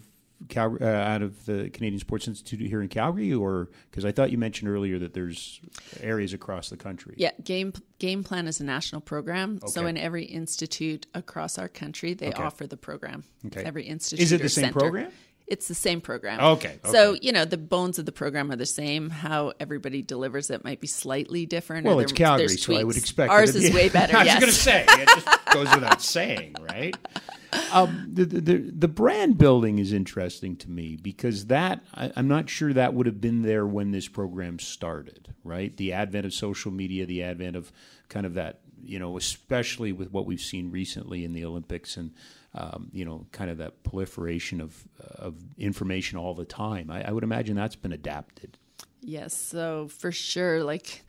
Cal, 0.48 0.76
uh, 0.80 0.84
out 0.84 1.22
of 1.22 1.46
the 1.46 1.70
Canadian 1.70 2.00
Sports 2.00 2.28
Institute 2.28 2.68
here 2.68 2.82
in 2.82 2.88
Calgary, 2.88 3.32
or 3.32 3.70
because 3.90 4.04
I 4.04 4.12
thought 4.12 4.30
you 4.30 4.36
mentioned 4.36 4.68
earlier 4.68 4.98
that 4.98 5.14
there's 5.14 5.60
areas 6.00 6.32
across 6.34 6.68
the 6.68 6.76
country? 6.76 7.14
Yeah, 7.16 7.30
game 7.42 7.72
game 7.98 8.22
plan 8.24 8.46
is 8.46 8.60
a 8.60 8.64
national 8.64 9.00
program. 9.00 9.60
So 9.68 9.86
in 9.86 9.96
every 9.96 10.24
institute 10.24 11.06
across 11.14 11.56
our 11.56 11.68
country, 11.68 12.12
they 12.14 12.28
Okay. 12.28 12.42
offer 12.42 12.66
the 12.66 12.76
program. 12.76 13.24
Okay. 13.46 13.62
Every 13.62 13.84
institute 13.84 14.22
Is 14.22 14.32
it 14.32 14.42
the 14.42 14.48
same 14.50 14.64
center. 14.64 14.80
program? 14.80 15.12
It's 15.46 15.68
the 15.68 15.74
same 15.74 16.00
program. 16.00 16.40
Okay, 16.40 16.78
So 16.86 17.16
you 17.20 17.30
know 17.30 17.44
the 17.44 17.58
bones 17.58 17.98
of 17.98 18.06
the 18.06 18.12
program 18.12 18.50
are 18.50 18.56
the 18.56 18.64
same. 18.64 19.10
How 19.10 19.52
everybody 19.60 20.00
delivers 20.00 20.50
it 20.50 20.64
might 20.64 20.80
be 20.80 20.86
slightly 20.86 21.44
different. 21.44 21.86
Well, 21.86 22.00
it's 22.00 22.12
Calgary, 22.12 22.48
so 22.48 22.74
I 22.74 22.82
would 22.82 22.96
expect 22.96 23.30
ours 23.30 23.54
is 23.54 23.68
be- 23.68 23.76
way 23.76 23.88
better. 23.90 24.16
I 24.16 24.20
was 24.20 24.26
yes. 24.26 24.40
going 24.40 24.52
to 24.52 24.58
say 24.58 24.86
it 24.88 25.08
just 25.08 25.44
goes 25.52 25.74
without 25.74 26.00
saying, 26.00 26.56
right? 26.60 26.96
Um, 27.72 28.08
the, 28.10 28.24
the 28.24 28.40
the 28.40 28.58
the 28.70 28.88
brand 28.88 29.36
building 29.36 29.78
is 29.78 29.92
interesting 29.92 30.56
to 30.56 30.70
me 30.70 30.96
because 30.96 31.46
that 31.46 31.84
I, 31.94 32.10
I'm 32.16 32.26
not 32.26 32.48
sure 32.48 32.72
that 32.72 32.94
would 32.94 33.06
have 33.06 33.20
been 33.20 33.42
there 33.42 33.66
when 33.66 33.90
this 33.90 34.08
program 34.08 34.58
started, 34.58 35.34
right? 35.44 35.76
The 35.76 35.92
advent 35.92 36.24
of 36.24 36.32
social 36.32 36.70
media, 36.72 37.04
the 37.04 37.22
advent 37.22 37.54
of 37.54 37.70
kind 38.08 38.24
of 38.24 38.32
that, 38.34 38.60
you 38.82 38.98
know, 38.98 39.18
especially 39.18 39.92
with 39.92 40.10
what 40.10 40.24
we've 40.24 40.40
seen 40.40 40.70
recently 40.70 41.22
in 41.22 41.34
the 41.34 41.44
Olympics 41.44 41.98
and. 41.98 42.12
Um, 42.56 42.88
you 42.92 43.04
know, 43.04 43.26
kind 43.32 43.50
of 43.50 43.58
that 43.58 43.82
proliferation 43.82 44.60
of 44.60 44.86
of 45.00 45.34
information 45.58 46.18
all 46.18 46.34
the 46.34 46.44
time. 46.44 46.90
I, 46.90 47.08
I 47.08 47.10
would 47.10 47.24
imagine 47.24 47.56
that's 47.56 47.74
been 47.74 47.92
adapted. 47.92 48.58
Yes, 49.00 49.36
so 49.36 49.88
for 49.88 50.12
sure, 50.12 50.62
like 50.62 51.02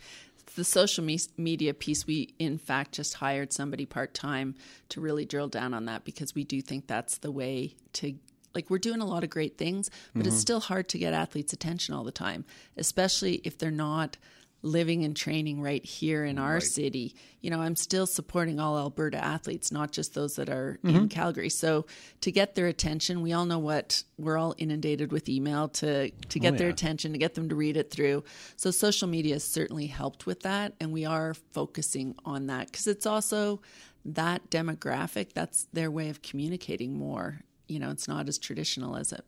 the 0.56 0.64
social 0.64 1.04
me- 1.04 1.20
media 1.38 1.74
piece, 1.74 2.08
we 2.08 2.34
in 2.40 2.58
fact 2.58 2.94
just 2.94 3.16
hired 3.16 3.54
somebody 3.54 3.86
part 3.86 4.14
time 4.14 4.56
to 4.90 5.02
really 5.02 5.26
drill 5.26 5.48
down 5.48 5.74
on 5.74 5.86
that 5.86 6.04
because 6.04 6.34
we 6.34 6.44
do 6.44 6.62
think 6.62 6.88
that's 6.88 7.20
the 7.20 7.32
way 7.32 7.76
to. 7.94 8.16
Like 8.54 8.70
we're 8.70 8.78
doing 8.78 9.02
a 9.02 9.06
lot 9.06 9.26
of 9.26 9.30
great 9.30 9.58
things, 9.58 9.90
but 10.14 10.26
it's 10.26 10.38
still 10.38 10.62
hard 10.62 10.88
to 10.90 10.98
get 10.98 11.14
athletes' 11.14 11.52
attention 11.52 11.94
all 11.94 12.06
the 12.06 12.12
time, 12.12 12.46
especially 12.78 13.42
if 13.44 13.58
they're 13.58 13.70
not 13.70 14.16
living 14.66 15.04
and 15.06 15.16
training 15.16 15.62
right 15.62 15.86
here 15.86 16.26
in 16.26 16.40
our 16.40 16.60
city. 16.60 17.16
You 17.42 17.52
know, 17.52 17.62
I'm 17.62 17.76
still 17.76 18.08
supporting 18.08 18.60
all 18.60 18.78
Alberta 18.78 19.24
athletes, 19.24 19.72
not 19.72 19.92
just 19.92 20.16
those 20.16 20.36
that 20.38 20.50
are 20.50 20.80
in 20.84 20.92
mm-hmm. 20.92 21.08
Calgary. 21.08 21.50
So 21.50 21.86
to 22.22 22.32
get 22.32 22.56
their 22.56 22.66
attention, 22.68 23.22
we 23.22 23.32
all 23.32 23.46
know 23.46 23.60
what 23.60 24.04
we're 24.18 24.38
all 24.38 24.56
inundated 24.58 25.12
with 25.12 25.30
email 25.30 25.70
to 25.70 26.10
to 26.10 26.40
oh, 26.40 26.42
get 26.42 26.58
their 26.58 26.68
yeah. 26.68 26.74
attention, 26.74 27.12
to 27.14 27.20
get 27.20 27.36
them 27.36 27.48
to 27.50 27.56
read 27.56 27.78
it 27.78 27.92
through. 27.92 28.24
So 28.56 28.72
social 28.72 29.08
media 29.08 29.36
has 29.36 29.44
certainly 29.44 29.86
helped 29.86 30.26
with 30.26 30.42
that, 30.42 30.74
and 30.80 30.92
we 30.92 31.06
are 31.06 31.36
focusing 31.54 32.16
on 32.26 32.48
that 32.48 32.72
because 32.72 32.88
it's 32.88 33.06
also 33.06 33.62
that 34.04 34.50
demographic. 34.50 35.34
That's 35.34 35.68
their 35.74 35.92
way 35.92 36.10
of 36.10 36.24
communicating 36.24 36.98
more. 36.98 37.42
You 37.68 37.80
know, 37.80 37.92
it's 37.92 38.08
not 38.08 38.28
as 38.28 38.40
traditional 38.40 38.96
as 38.96 39.12
it 39.12 39.24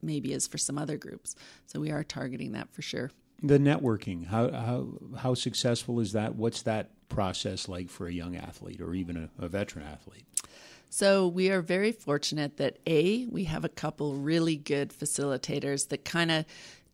maybe 0.00 0.32
is 0.32 0.46
for 0.46 0.58
some 0.58 0.78
other 0.78 0.96
groups. 0.96 1.34
So 1.66 1.80
we 1.80 1.90
are 1.90 2.04
targeting 2.04 2.52
that 2.52 2.72
for 2.72 2.82
sure. 2.82 3.10
The 3.42 3.58
networking, 3.58 4.26
how 4.26 4.50
how 4.50 4.88
how 5.18 5.34
successful 5.34 6.00
is 6.00 6.12
that? 6.12 6.36
What's 6.36 6.62
that 6.62 6.90
process 7.08 7.68
like 7.68 7.90
for 7.90 8.06
a 8.06 8.12
young 8.12 8.34
athlete 8.36 8.80
or 8.80 8.94
even 8.94 9.16
a, 9.16 9.44
a 9.44 9.48
veteran 9.48 9.84
athlete? 9.84 10.24
So 10.88 11.28
we 11.28 11.50
are 11.50 11.60
very 11.60 11.92
fortunate 11.92 12.56
that 12.56 12.78
A, 12.86 13.26
we 13.26 13.44
have 13.44 13.64
a 13.64 13.68
couple 13.68 14.14
really 14.14 14.56
good 14.56 14.90
facilitators 14.90 15.88
that 15.88 16.04
kind 16.04 16.30
of 16.30 16.44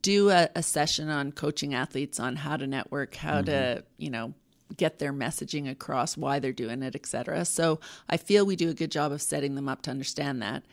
do 0.00 0.30
a, 0.30 0.48
a 0.56 0.62
session 0.62 1.08
on 1.08 1.30
coaching 1.30 1.74
athletes 1.74 2.18
on 2.18 2.36
how 2.36 2.56
to 2.56 2.66
network, 2.66 3.14
how 3.14 3.42
to, 3.42 3.50
mm-hmm. 3.50 3.86
you 3.98 4.10
know, 4.10 4.34
get 4.76 4.98
their 4.98 5.12
messaging 5.12 5.70
across, 5.70 6.16
why 6.16 6.38
they're 6.38 6.52
doing 6.52 6.82
it, 6.82 6.96
et 6.96 7.06
cetera. 7.06 7.44
So 7.44 7.78
I 8.08 8.16
feel 8.16 8.44
we 8.44 8.56
do 8.56 8.70
a 8.70 8.74
good 8.74 8.90
job 8.90 9.12
of 9.12 9.22
setting 9.22 9.54
them 9.54 9.68
up 9.68 9.82
to 9.82 9.90
understand 9.90 10.42
that. 10.42 10.64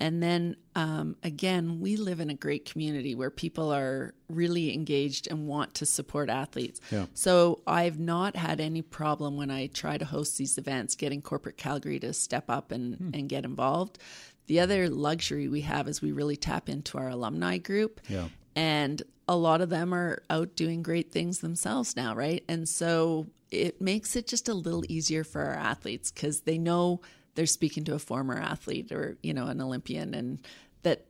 And 0.00 0.22
then 0.22 0.56
um, 0.74 1.16
again, 1.22 1.80
we 1.80 1.96
live 1.96 2.20
in 2.20 2.30
a 2.30 2.34
great 2.34 2.64
community 2.64 3.14
where 3.14 3.30
people 3.30 3.72
are 3.72 4.14
really 4.28 4.74
engaged 4.74 5.28
and 5.30 5.46
want 5.46 5.74
to 5.74 5.86
support 5.86 6.28
athletes. 6.28 6.80
Yeah. 6.90 7.06
So 7.14 7.60
I've 7.66 7.98
not 7.98 8.36
had 8.36 8.60
any 8.60 8.82
problem 8.82 9.36
when 9.36 9.50
I 9.50 9.68
try 9.68 9.98
to 9.98 10.04
host 10.04 10.36
these 10.36 10.58
events 10.58 10.94
getting 10.94 11.22
corporate 11.22 11.56
Calgary 11.56 12.00
to 12.00 12.12
step 12.12 12.50
up 12.50 12.72
and, 12.72 13.14
and 13.14 13.28
get 13.28 13.44
involved. 13.44 13.98
The 14.46 14.60
other 14.60 14.88
luxury 14.88 15.48
we 15.48 15.62
have 15.62 15.88
is 15.88 16.02
we 16.02 16.12
really 16.12 16.36
tap 16.36 16.68
into 16.68 16.98
our 16.98 17.08
alumni 17.08 17.58
group. 17.58 18.00
Yeah. 18.08 18.28
And 18.56 19.02
a 19.26 19.36
lot 19.36 19.60
of 19.60 19.70
them 19.70 19.94
are 19.94 20.22
out 20.28 20.54
doing 20.54 20.82
great 20.82 21.10
things 21.10 21.38
themselves 21.38 21.96
now, 21.96 22.14
right? 22.14 22.44
And 22.48 22.68
so 22.68 23.26
it 23.50 23.80
makes 23.80 24.16
it 24.16 24.26
just 24.26 24.48
a 24.48 24.54
little 24.54 24.84
easier 24.88 25.24
for 25.24 25.42
our 25.42 25.54
athletes 25.54 26.10
because 26.10 26.42
they 26.42 26.58
know 26.58 27.00
they're 27.34 27.46
speaking 27.46 27.84
to 27.84 27.94
a 27.94 27.98
former 27.98 28.38
athlete 28.38 28.92
or, 28.92 29.16
you 29.22 29.34
know, 29.34 29.46
an 29.46 29.60
Olympian 29.60 30.14
and 30.14 30.40
that 30.82 31.06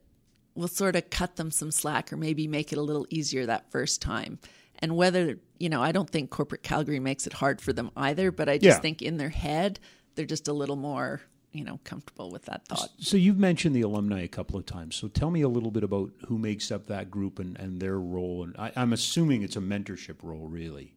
will 0.55 0.67
sort 0.67 0.95
of 0.95 1.09
cut 1.09 1.35
them 1.35 1.51
some 1.51 1.71
slack 1.71 2.11
or 2.13 2.17
maybe 2.17 2.47
make 2.47 2.71
it 2.71 2.77
a 2.77 2.81
little 2.81 3.05
easier 3.09 3.45
that 3.45 3.69
first 3.71 4.01
time. 4.01 4.39
And 4.79 4.95
whether, 4.95 5.37
you 5.59 5.69
know, 5.69 5.81
I 5.81 5.91
don't 5.91 6.09
think 6.09 6.29
corporate 6.29 6.63
Calgary 6.63 6.99
makes 6.99 7.27
it 7.27 7.33
hard 7.33 7.61
for 7.61 7.73
them 7.73 7.91
either, 7.95 8.31
but 8.31 8.49
I 8.49 8.57
just 8.57 8.77
Yeah. 8.77 8.81
think 8.81 9.01
in 9.01 9.17
their 9.17 9.29
head, 9.29 9.79
they're 10.15 10.25
just 10.25 10.47
a 10.47 10.53
little 10.53 10.75
more, 10.75 11.21
you 11.51 11.63
know, 11.63 11.79
comfortable 11.83 12.29
with 12.31 12.45
that 12.45 12.67
thought. 12.67 12.89
So 12.99 13.15
you've 13.17 13.37
mentioned 13.37 13.75
the 13.75 13.81
alumni 13.81 14.21
a 14.21 14.27
couple 14.27 14.57
of 14.57 14.65
times. 14.65 14.95
So 14.95 15.07
tell 15.07 15.31
me 15.31 15.41
a 15.41 15.49
little 15.49 15.71
bit 15.71 15.83
about 15.83 16.11
who 16.27 16.37
makes 16.37 16.71
up 16.71 16.87
that 16.87 17.09
group 17.11 17.39
and, 17.39 17.57
and 17.57 17.81
their 17.81 17.99
role. 17.99 18.43
And 18.43 18.55
I, 18.57 18.71
I'm 18.75 18.91
assuming 18.93 19.41
it's 19.43 19.55
a 19.55 19.61
mentorship 19.61 20.17
role, 20.23 20.47
really. 20.47 20.93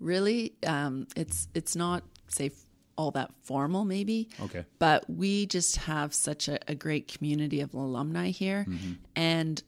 really 0.00 0.54
um, 0.66 1.06
it's 1.16 1.48
it's 1.54 1.76
not 1.76 2.02
say 2.28 2.50
all 2.96 3.10
that 3.12 3.30
formal 3.42 3.84
maybe. 3.84 4.28
Okay. 4.40 4.64
but 4.78 5.08
we 5.08 5.46
just 5.46 5.76
have 5.76 6.14
such 6.14 6.48
a, 6.48 6.58
a 6.68 6.74
great 6.74 7.08
community 7.08 7.60
of 7.60 7.74
alumni 7.74 8.30
here. 8.30 8.66
Mm-hmm. 8.68 8.92
And 9.16 9.62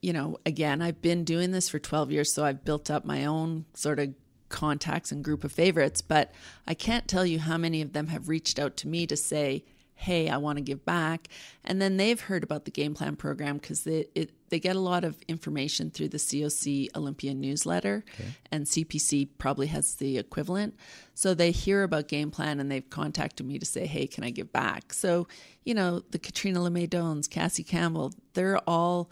you 0.00 0.12
know 0.12 0.38
again 0.46 0.80
i've 0.80 1.02
been 1.02 1.24
doing 1.24 1.50
this 1.50 1.68
for 1.68 1.80
12 1.80 2.12
years 2.12 2.32
so 2.32 2.44
i've 2.44 2.64
built 2.64 2.88
up 2.88 3.04
my 3.04 3.24
own 3.24 3.64
sort 3.74 3.98
of 3.98 4.14
contacts 4.48 5.12
and 5.12 5.22
group 5.24 5.44
of 5.44 5.52
favorites. 5.52 6.00
But 6.00 6.32
i 6.66 6.74
can't 6.74 7.06
tell 7.08 7.26
you 7.26 7.38
how 7.38 7.58
many 7.58 7.82
of 7.82 7.92
them 7.92 8.06
have 8.06 8.28
reached 8.28 8.58
out 8.58 8.76
to 8.78 8.88
me 8.88 9.06
to 9.06 9.16
say 9.16 9.64
hey, 9.98 10.28
I 10.28 10.36
want 10.36 10.58
to 10.58 10.62
give 10.62 10.84
back. 10.84 11.26
And 11.64 11.82
then 11.82 11.96
they've 11.96 12.20
heard 12.20 12.44
about 12.44 12.64
the 12.64 12.70
game 12.70 12.94
plan 12.94 13.16
program 13.16 13.58
because 13.58 13.82
they, 13.82 14.06
it, 14.14 14.30
they 14.48 14.60
get 14.60 14.76
a 14.76 14.80
lot 14.80 15.02
of 15.02 15.20
information 15.26 15.90
through 15.90 16.10
the 16.10 16.18
COC 16.18 16.86
Olympian 16.94 17.40
newsletter, 17.40 18.04
okay. 18.14 18.28
and 18.52 18.64
CPC 18.64 19.28
probably 19.38 19.66
has 19.66 19.96
the 19.96 20.16
equivalent. 20.16 20.76
So 21.14 21.34
they 21.34 21.50
hear 21.50 21.82
about 21.82 22.06
game 22.06 22.30
plan 22.30 22.60
and 22.60 22.70
they've 22.70 22.88
contacted 22.88 23.44
me 23.44 23.58
to 23.58 23.66
say, 23.66 23.86
hey, 23.86 24.06
can 24.06 24.22
I 24.22 24.30
give 24.30 24.52
back? 24.52 24.92
So, 24.92 25.26
you 25.64 25.74
know, 25.74 26.04
the 26.12 26.18
Catriona 26.20 26.62
Le 26.62 26.70
May 26.70 26.86
Cassie 27.28 27.64
Campbell, 27.64 28.12
they're 28.34 28.58
all 28.68 29.10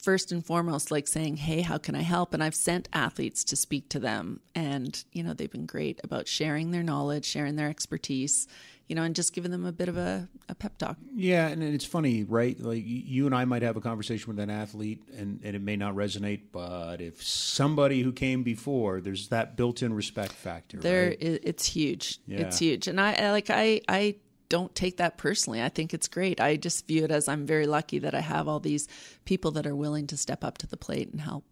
first 0.00 0.32
and 0.32 0.44
foremost 0.44 0.90
like 0.90 1.06
saying, 1.06 1.36
"Hey, 1.36 1.60
how 1.60 1.78
can 1.78 1.94
I 1.94 2.02
help?" 2.02 2.34
And 2.34 2.42
I've 2.42 2.54
sent 2.54 2.88
athletes 2.92 3.44
to 3.44 3.56
speak 3.56 3.88
to 3.90 4.00
them, 4.00 4.40
and 4.54 5.02
you 5.12 5.22
know 5.22 5.34
they've 5.34 5.50
been 5.50 5.66
great 5.66 6.00
about 6.04 6.28
sharing 6.28 6.70
their 6.70 6.82
knowledge, 6.82 7.24
sharing 7.24 7.56
their 7.56 7.68
expertise, 7.68 8.46
you 8.88 8.96
know, 8.96 9.02
and 9.02 9.14
just 9.14 9.32
giving 9.32 9.50
them 9.50 9.64
a 9.64 9.72
bit 9.72 9.88
of 9.88 9.96
a, 9.96 10.28
a 10.48 10.54
pep 10.54 10.76
talk. 10.76 10.96
Yeah, 11.14 11.48
and 11.48 11.62
it's 11.62 11.84
funny, 11.84 12.24
right? 12.24 12.58
Like 12.60 12.82
you 12.84 13.26
and 13.26 13.34
I 13.34 13.44
might 13.44 13.62
have 13.62 13.76
a 13.76 13.80
conversation 13.80 14.28
with 14.28 14.38
an 14.38 14.50
athlete, 14.50 15.02
and, 15.16 15.40
and 15.42 15.56
it 15.56 15.62
may 15.62 15.76
not 15.76 15.94
resonate, 15.94 16.42
but 16.52 17.00
if 17.00 17.22
somebody 17.22 18.02
who 18.02 18.12
came 18.12 18.42
before, 18.42 19.00
there's 19.00 19.28
that 19.28 19.56
built-in 19.56 19.94
respect 19.94 20.32
factor. 20.32 20.78
There, 20.78 21.08
right? 21.08 21.18
it's 21.20 21.66
huge. 21.66 22.18
Yeah. 22.26 22.40
It's 22.40 22.58
huge, 22.58 22.88
and 22.88 23.00
I 23.00 23.30
like 23.30 23.48
I 23.50 23.80
I 23.88 24.16
don't 24.52 24.74
take 24.74 24.98
that 24.98 25.16
personally. 25.16 25.62
I 25.62 25.70
think 25.70 25.94
it's 25.94 26.08
great. 26.08 26.38
I 26.38 26.56
just 26.56 26.86
view 26.86 27.04
it 27.04 27.10
as 27.10 27.26
I'm 27.26 27.46
very 27.46 27.66
lucky 27.66 27.98
that 28.00 28.14
I 28.14 28.20
have 28.20 28.48
all 28.48 28.60
these 28.60 28.86
people 29.24 29.50
that 29.52 29.66
are 29.66 29.74
willing 29.74 30.06
to 30.08 30.16
step 30.18 30.44
up 30.44 30.58
to 30.58 30.66
the 30.66 30.76
plate 30.76 31.10
and 31.10 31.22
help. 31.22 31.46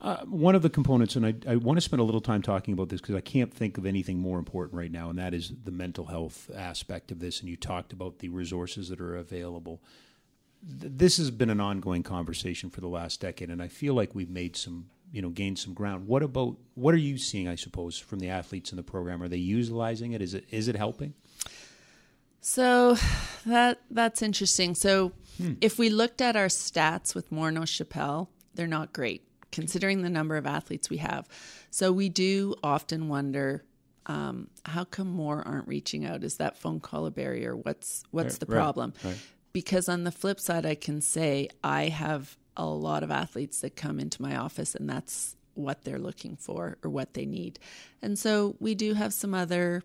Uh, 0.00 0.18
one 0.26 0.54
of 0.54 0.62
the 0.62 0.70
components, 0.70 1.16
and 1.16 1.26
I, 1.26 1.34
I, 1.48 1.56
want 1.56 1.78
to 1.78 1.80
spend 1.80 1.98
a 1.98 2.04
little 2.04 2.20
time 2.20 2.42
talking 2.42 2.72
about 2.72 2.90
this 2.90 3.00
because 3.00 3.16
I 3.16 3.20
can't 3.20 3.52
think 3.52 3.76
of 3.76 3.86
anything 3.86 4.20
more 4.20 4.38
important 4.38 4.78
right 4.78 4.92
now, 4.92 5.10
and 5.10 5.18
that 5.18 5.34
is 5.34 5.52
the 5.64 5.72
mental 5.72 6.04
health 6.06 6.48
aspect 6.54 7.10
of 7.10 7.18
this. 7.18 7.40
And 7.40 7.48
you 7.48 7.56
talked 7.56 7.92
about 7.92 8.20
the 8.20 8.28
resources 8.28 8.88
that 8.88 9.00
are 9.00 9.16
available. 9.16 9.82
this 10.62 11.16
has 11.16 11.32
been 11.32 11.50
an 11.50 11.60
ongoing 11.60 12.04
conversation 12.04 12.70
for 12.70 12.80
the 12.80 12.86
last 12.86 13.20
decade, 13.20 13.50
and 13.50 13.60
I 13.60 13.66
feel 13.66 13.94
like 13.94 14.14
we've 14.14 14.30
made 14.30 14.54
some, 14.56 14.90
you 15.10 15.22
know, 15.22 15.30
gained 15.30 15.58
some 15.58 15.74
ground. 15.74 16.06
What 16.06 16.22
about 16.22 16.56
what 16.74 16.94
are 16.94 16.98
you 16.98 17.18
seeing? 17.18 17.48
I 17.48 17.56
suppose 17.56 17.98
from 17.98 18.20
the 18.20 18.28
athletes 18.28 18.70
in 18.70 18.76
the 18.76 18.84
program, 18.84 19.24
are 19.24 19.28
they 19.28 19.38
utilizing 19.38 20.12
it? 20.12 20.22
Is 20.22 20.34
it 20.34 20.44
is 20.52 20.68
it 20.68 20.76
helping? 20.76 21.14
So 22.44 22.96
that 23.46 23.80
that's 23.90 24.22
interesting. 24.22 24.74
So 24.74 25.12
hmm. 25.38 25.54
if 25.60 25.78
we 25.78 25.88
looked 25.88 26.20
at 26.20 26.36
our 26.36 26.46
stats 26.46 27.14
with 27.14 27.30
Morneau 27.30 27.66
Shepell, 27.66 28.30
they're 28.54 28.66
not 28.66 28.92
great 28.92 29.26
considering 29.50 30.02
the 30.02 30.10
number 30.10 30.36
of 30.36 30.46
athletes 30.46 30.90
we 30.90 30.96
have. 30.98 31.28
So 31.70 31.92
we 31.92 32.08
do 32.08 32.56
often 32.62 33.08
wonder 33.08 33.64
um, 34.06 34.48
how 34.66 34.84
come 34.84 35.08
more 35.08 35.46
aren't 35.46 35.68
reaching 35.68 36.04
out? 36.04 36.24
Is 36.24 36.36
that 36.36 36.58
phone 36.58 36.80
call 36.80 37.06
a 37.06 37.10
barrier? 37.10 37.56
What's 37.56 38.04
what's 38.10 38.38
the 38.38 38.46
problem? 38.46 38.92
Right, 39.02 39.10
right. 39.10 39.20
Because 39.52 39.88
on 39.88 40.04
the 40.04 40.12
flip 40.12 40.40
side, 40.40 40.66
I 40.66 40.74
can 40.74 41.00
say 41.00 41.48
I 41.62 41.88
have 41.88 42.36
a 42.56 42.66
lot 42.66 43.02
of 43.02 43.10
athletes 43.10 43.60
that 43.60 43.76
come 43.76 43.98
into 43.98 44.20
my 44.20 44.36
office, 44.36 44.74
and 44.74 44.88
that's 44.88 45.36
what 45.54 45.84
they're 45.84 45.98
looking 45.98 46.36
for 46.36 46.76
or 46.82 46.90
what 46.90 47.14
they 47.14 47.24
need. 47.24 47.58
And 48.02 48.18
so 48.18 48.56
we 48.58 48.74
do 48.74 48.94
have 48.94 49.14
some 49.14 49.32
other 49.32 49.84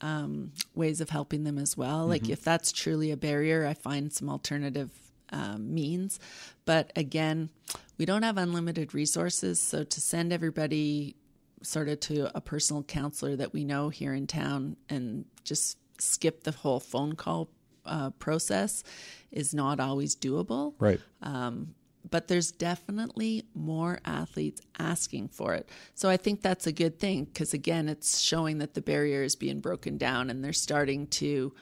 um, 0.00 0.52
ways 0.74 1.00
of 1.00 1.10
helping 1.10 1.44
them 1.44 1.58
as 1.58 1.76
well. 1.76 2.00
Mm-hmm. 2.00 2.10
Like 2.10 2.28
if 2.28 2.42
that's 2.42 2.72
truly 2.72 3.10
a 3.10 3.16
barrier, 3.16 3.66
I 3.66 3.74
find 3.74 4.12
some 4.12 4.28
alternative 4.28 4.90
um, 5.30 5.74
means. 5.74 6.18
But 6.64 6.92
again, 6.96 7.50
we 7.96 8.06
don't 8.06 8.22
have 8.22 8.38
unlimited 8.38 8.94
resources. 8.94 9.60
So 9.60 9.84
to 9.84 10.00
send 10.00 10.32
everybody 10.32 11.16
sort 11.62 11.88
of 11.88 12.00
to 12.00 12.36
a 12.36 12.40
personal 12.40 12.82
counselor 12.82 13.36
that 13.36 13.52
we 13.52 13.64
know 13.64 13.88
here 13.88 14.14
in 14.14 14.26
town 14.26 14.76
and 14.88 15.24
just 15.44 15.78
skip 15.98 16.44
the 16.44 16.52
whole 16.52 16.80
phone 16.80 17.14
call 17.14 17.48
uh, 17.84 18.10
process 18.10 18.84
is 19.32 19.54
not 19.54 19.80
always 19.80 20.14
doable. 20.14 20.74
Right. 20.78 21.00
Um, 21.22 21.74
but 22.10 22.28
there's 22.28 22.50
definitely 22.50 23.44
more 23.54 24.00
athletes 24.04 24.60
asking 24.78 25.28
for 25.28 25.54
it. 25.54 25.68
So 25.94 26.08
I 26.08 26.16
think 26.16 26.42
that's 26.42 26.66
a 26.66 26.72
good 26.72 26.98
thing 26.98 27.24
because, 27.24 27.54
again, 27.54 27.88
it's 27.88 28.20
showing 28.20 28.58
that 28.58 28.74
the 28.74 28.80
barrier 28.80 29.22
is 29.22 29.36
being 29.36 29.60
broken 29.60 29.98
down 29.98 30.30
and 30.30 30.44
they're 30.44 30.52
starting 30.52 31.06
to 31.08 31.52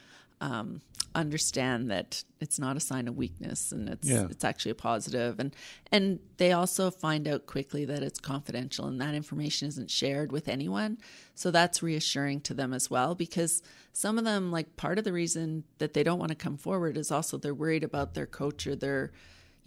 um, 0.41 0.81
understand 1.15 1.89
that 1.89 2.23
it's 2.39 2.59
not 2.59 2.77
a 2.77 2.79
sign 2.79 3.07
of 3.07 3.17
weakness 3.17 3.71
and 3.71 3.89
it's 3.89 4.07
yeah. 4.07 4.27
it's 4.29 4.43
actually 4.43 4.71
a 4.71 4.75
positive 4.75 5.39
and 5.39 5.55
and 5.91 6.19
they 6.37 6.51
also 6.51 6.91
find 6.91 7.27
out 7.27 7.47
quickly 7.47 7.85
that 7.85 8.03
it's 8.03 8.19
confidential 8.19 8.85
and 8.85 9.01
that 9.01 9.15
information 9.15 9.67
isn't 9.67 9.89
shared 9.89 10.31
with 10.31 10.47
anyone 10.47 10.95
so 11.33 11.49
that's 11.49 11.81
reassuring 11.81 12.39
to 12.39 12.53
them 12.53 12.71
as 12.71 12.91
well 12.91 13.15
because 13.15 13.63
some 13.93 14.19
of 14.19 14.25
them 14.25 14.51
like 14.51 14.77
part 14.77 14.99
of 14.99 15.03
the 15.03 15.13
reason 15.13 15.63
that 15.79 15.93
they 15.93 16.03
don't 16.03 16.19
want 16.19 16.29
to 16.29 16.35
come 16.35 16.55
forward 16.57 16.97
is 16.97 17.11
also 17.11 17.35
they're 17.35 17.55
worried 17.55 17.83
about 17.83 18.13
their 18.13 18.27
coach 18.27 18.67
or 18.67 18.75
their 18.75 19.11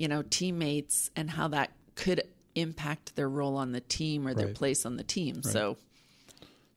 you 0.00 0.08
know, 0.08 0.22
teammates 0.22 1.10
and 1.14 1.28
how 1.28 1.48
that 1.48 1.72
could 1.94 2.22
impact 2.54 3.16
their 3.16 3.28
role 3.28 3.56
on 3.58 3.72
the 3.72 3.82
team 3.82 4.26
or 4.26 4.32
their 4.32 4.46
right. 4.46 4.54
place 4.54 4.86
on 4.86 4.96
the 4.96 5.04
team. 5.04 5.36
Right. 5.36 5.44
So 5.44 5.76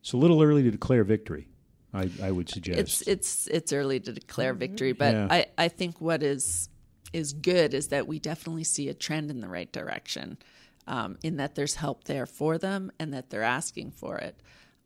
it's 0.01 0.11
a 0.11 0.17
little 0.17 0.43
early 0.43 0.61
to 0.63 0.71
declare 0.71 1.05
victory. 1.05 1.47
I, 1.93 2.09
I 2.21 2.31
would 2.31 2.49
suggest 2.49 2.79
it's 2.79 3.01
it's 3.03 3.47
it's 3.47 3.71
early 3.71 4.01
to 4.01 4.11
declare 4.11 4.53
victory, 4.53 4.91
but 4.91 5.13
yeah. 5.13 5.27
I, 5.29 5.45
I 5.57 5.67
think 5.69 6.01
what 6.01 6.21
is 6.21 6.67
is 7.13 7.31
good 7.31 7.73
is 7.73 7.87
that 7.89 8.07
we 8.07 8.19
definitely 8.19 8.65
see 8.65 8.89
a 8.89 8.93
trend 8.93 9.31
in 9.31 9.39
the 9.39 9.47
right 9.47 9.71
direction, 9.71 10.37
um, 10.85 11.17
in 11.23 11.37
that 11.37 11.55
there's 11.55 11.75
help 11.75 12.03
there 12.03 12.25
for 12.25 12.57
them 12.57 12.91
and 12.99 13.13
that 13.13 13.29
they're 13.29 13.43
asking 13.43 13.91
for 13.91 14.17
it. 14.17 14.35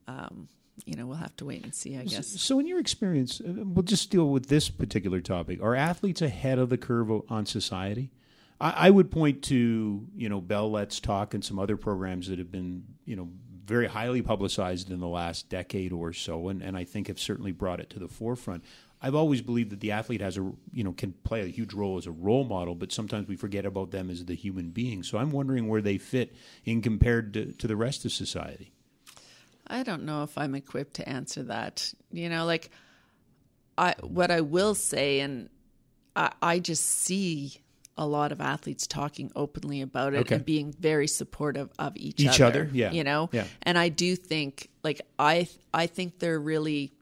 Um, 0.08 0.48
you 0.86 0.96
know, 0.96 1.08
we'll 1.08 1.18
have 1.18 1.36
to 1.38 1.46
wait 1.46 1.64
and 1.64 1.74
see, 1.74 1.98
I 1.98 2.04
guess. 2.04 2.40
So, 2.40 2.60
in 2.60 2.68
your 2.68 2.80
experience, 2.80 3.42
uh, 3.42 3.64
we'll 3.66 3.82
just 3.82 4.12
deal 4.12 4.30
with 4.30 4.46
this 4.46 4.70
particular 4.70 5.22
topic. 5.22 5.60
Are 5.64 5.74
athletes 5.74 6.22
ahead 6.22 6.60
of 6.60 6.70
the 6.70 6.78
curve 6.78 7.10
on 7.32 7.48
society? 7.48 8.12
I, 8.60 8.88
I 8.88 8.90
would 8.90 9.12
point 9.12 9.44
to 9.44 10.08
you 10.16 10.30
know 10.30 10.42
Bell 10.42 10.70
Let's 10.72 11.00
Talk 11.00 11.34
and 11.34 11.44
some 11.44 11.60
other 11.60 11.78
programs 11.78 12.28
that 12.28 12.40
have 12.40 12.52
been 12.52 12.84
you 13.06 13.16
know 13.16 13.30
very 13.66 13.88
highly 13.88 14.22
publicized 14.22 14.90
in 14.90 15.00
the 15.00 15.08
last 15.08 15.50
decade 15.50 15.92
or 15.92 16.14
so, 16.14 16.48
and, 16.48 16.62
and 16.62 16.78
I 16.78 16.86
think 16.86 17.08
have 17.08 17.20
certainly 17.20 17.52
brought 17.52 17.82
it 17.82 17.90
to 17.92 18.00
the 18.00 18.08
forefront. 18.08 18.64
I've 19.02 19.14
always 19.14 19.42
believed 19.42 19.72
that 19.72 19.82
the 19.82 19.92
athlete 19.92 20.22
has 20.22 20.38
a 20.38 20.52
you 20.72 20.84
know 20.84 20.94
can 20.94 21.14
play 21.24 21.42
a 21.42 21.48
huge 21.48 21.74
role 21.74 21.98
as 21.98 22.08
a 22.08 22.12
role 22.12 22.46
model, 22.46 22.76
but 22.76 22.92
sometimes 22.92 23.28
we 23.28 23.36
forget 23.36 23.66
about 23.66 23.92
them 23.92 24.10
as 24.10 24.26
the 24.26 24.36
human 24.36 24.70
being. 24.70 25.04
So 25.04 25.18
I'm 25.18 25.32
wondering 25.32 25.68
where 25.68 25.82
they 25.82 25.98
fit 25.98 26.36
in 26.66 26.82
compared 26.82 27.34
to, 27.34 27.52
to 27.54 27.68
the 27.68 27.76
rest 27.76 28.06
of 28.06 28.12
society. 28.12 28.72
I 29.68 29.84
don't 29.84 30.04
know 30.04 30.24
if 30.24 30.38
I'm 30.38 30.56
equipped 30.56 30.96
to 30.96 31.08
answer 31.08 31.44
that. 31.44 31.94
You 32.12 32.30
know, 32.30 32.46
like 32.46 32.72
I 33.78 33.96
what 34.02 34.32
I 34.32 34.42
will 34.42 34.74
say, 34.74 35.20
and 35.20 35.50
I, 36.16 36.32
I 36.42 36.60
just 36.60 36.84
see 36.84 37.62
a 37.98 38.06
lot 38.06 38.32
of 38.32 38.42
athletes 38.42 38.88
talking 38.88 39.32
openly 39.36 39.82
about 39.82 40.14
it 40.14 40.20
okay. 40.20 40.36
and 40.36 40.46
being 40.46 40.72
very 40.72 41.08
supportive 41.08 41.70
of 41.80 41.96
each, 41.96 42.20
each 42.20 42.42
other, 42.42 42.62
other. 42.62 42.70
Yeah. 42.72 42.92
You 42.92 43.04
know? 43.04 43.30
Yeah. 43.32 43.46
And 43.64 43.78
I 43.78 43.90
do 43.90 44.16
think 44.16 44.70
like 44.84 45.02
I 45.18 45.48
I 45.74 45.88
think 45.88 46.20
they're 46.20 46.40
really 46.40 46.94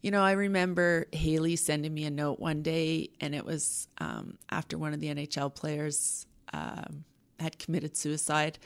you 0.00 0.10
know, 0.10 0.22
I 0.22 0.32
remember 0.32 1.06
Haley 1.12 1.54
sending 1.54 1.94
me 1.94 2.04
a 2.04 2.10
note 2.10 2.40
one 2.40 2.62
day 2.62 3.10
and 3.20 3.36
it 3.36 3.44
was 3.44 3.86
um, 3.98 4.36
after 4.50 4.76
one 4.76 4.92
of 4.92 4.98
the 4.98 5.06
NHL 5.06 5.54
players 5.54 6.26
um, 6.52 7.04
had 7.38 7.56
committed 7.56 7.96
suicide 7.96 8.58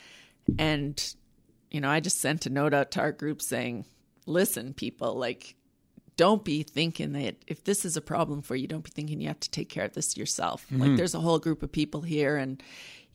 and 0.59 1.15
you 1.71 1.81
know, 1.81 1.91
I 1.91 2.01
just 2.01 2.21
sent 2.21 2.47
a 2.47 2.51
note 2.51 2.73
out 2.73 2.93
to 2.93 3.01
our 3.01 3.13
group 3.13 3.43
saying, 3.43 3.85
"Listen, 4.25 4.73
people, 4.73 5.15
like 5.15 5.57
don't 6.17 6.45
be 6.45 6.63
thinking 6.63 7.13
that 7.13 7.37
if 7.47 7.65
this 7.65 7.85
is 7.85 7.97
a 7.97 8.01
problem 8.01 8.43
for 8.43 8.57
you, 8.57 8.67
don't 8.67 8.85
be 8.85 8.91
thinking 8.91 9.21
you 9.21 9.29
have 9.29 9.41
to 9.41 9.51
take 9.51 9.69
care 9.69 9.85
of 9.85 9.93
this 9.93 10.17
yourself. 10.17 10.65
Mm-hmm. 10.67 10.83
Like 10.83 10.97
there's 10.97 11.15
a 11.15 11.21
whole 11.21 11.39
group 11.39 11.63
of 11.63 11.71
people 11.71 12.03
here 12.03 12.37
and 12.37 12.63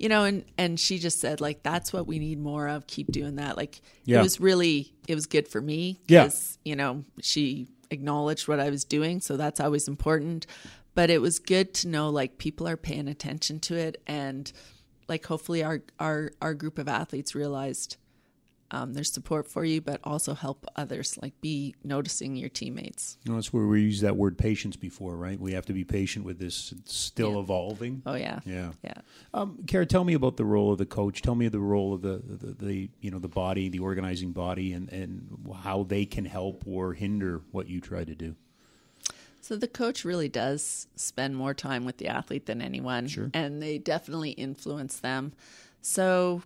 you 0.02 0.10
know, 0.10 0.24
and 0.24 0.44
and 0.58 0.80
she 0.80 0.98
just 0.98 1.20
said 1.20 1.42
like 1.42 1.62
that's 1.62 1.94
what 1.94 2.08
we 2.08 2.18
need 2.18 2.40
more 2.40 2.68
of. 2.68 2.88
Keep 2.88 3.12
doing 3.12 3.36
that. 3.36 3.56
Like 3.56 3.82
yeah. 4.04 4.20
it 4.20 4.24
was 4.24 4.40
really 4.40 4.94
it 5.08 5.14
was 5.14 5.28
good 5.28 5.48
for 5.48 5.62
me 5.62 6.00
because 6.08 6.58
yeah. 6.64 6.70
you 6.72 6.76
know 6.76 7.04
she 7.22 7.68
acknowledged 7.92 8.48
what 8.48 8.60
I 8.60 8.72
was 8.72 8.84
doing, 8.84 9.22
so 9.22 9.38
that's 9.38 9.60
always 9.60 9.88
important. 9.88 10.48
But 10.96 11.12
it 11.12 11.22
was 11.22 11.38
good 11.38 11.76
to 11.76 11.88
know 11.88 12.10
like 12.10 12.40
people 12.40 12.68
are 12.68 12.78
paying 12.78 13.08
attention 13.08 13.60
to 13.62 13.76
it, 13.76 14.02
and 14.08 14.52
like 15.08 15.24
hopefully 15.26 15.64
our 15.64 15.84
our 16.00 16.32
our 16.42 16.56
group 16.56 16.80
of 16.80 16.88
athletes 16.88 17.36
realized 17.36 17.98
um, 18.72 18.94
there's 18.94 19.12
support 19.12 19.48
for 19.48 19.66
you, 19.66 19.82
but 19.82 20.00
also 20.04 20.34
help 20.34 20.66
others. 20.76 21.18
Like 21.22 21.40
be 21.42 21.76
noticing 21.84 22.36
your 22.36 22.50
teammates. 22.50 23.18
Well, 23.28 23.36
that's 23.36 23.52
where 23.52 23.68
we 23.68 23.82
used 23.82 24.02
that 24.02 24.16
word 24.16 24.38
patience 24.38 24.76
before, 24.76 25.16
right? 25.16 25.40
We 25.40 25.54
have 25.54 25.66
to 25.66 25.74
be 25.74 25.84
patient 25.84 26.26
with 26.26 26.40
this. 26.40 26.72
It's 26.72 26.96
still 26.96 27.34
yeah. 27.34 27.40
evolving. 27.40 28.02
Oh 28.06 28.16
yeah, 28.16 28.40
yeah, 28.46 28.72
yeah. 28.84 29.02
Um, 29.34 29.60
Kara, 29.68 29.86
tell 29.86 30.04
me 30.04 30.14
about 30.14 30.38
the 30.38 30.46
role 30.46 30.72
of 30.72 30.78
the 30.78 30.86
coach. 30.86 31.22
Tell 31.22 31.36
me 31.36 31.50
the 31.50 31.60
role 31.60 31.94
of 31.94 32.02
the, 32.02 32.22
the, 32.26 32.54
the 32.54 32.90
you 33.02 33.12
know 33.12 33.20
the 33.20 33.28
body, 33.28 33.70
the 33.70 33.80
organizing 33.80 34.32
body, 34.32 34.74
and 34.74 34.90
and 34.92 35.38
how 35.64 35.84
they 35.84 36.06
can 36.06 36.26
help 36.26 36.64
or 36.66 36.94
hinder 36.94 37.42
what 37.52 37.68
you 37.68 37.82
try 37.82 38.04
to 38.04 38.16
do. 38.16 38.36
So 39.42 39.58
the 39.58 39.68
coach 39.68 40.06
really 40.06 40.30
does 40.30 40.88
spend 40.96 41.36
more 41.36 41.54
time 41.54 41.84
with 41.84 41.98
the 41.98 42.08
athlete 42.08 42.46
than 42.46 42.62
anyone, 42.62 43.08
sure. 43.08 43.32
and 43.34 43.62
they 43.62 43.80
definitely 43.80 44.32
influence 44.32 45.00
them. 45.00 45.34
So 45.82 46.44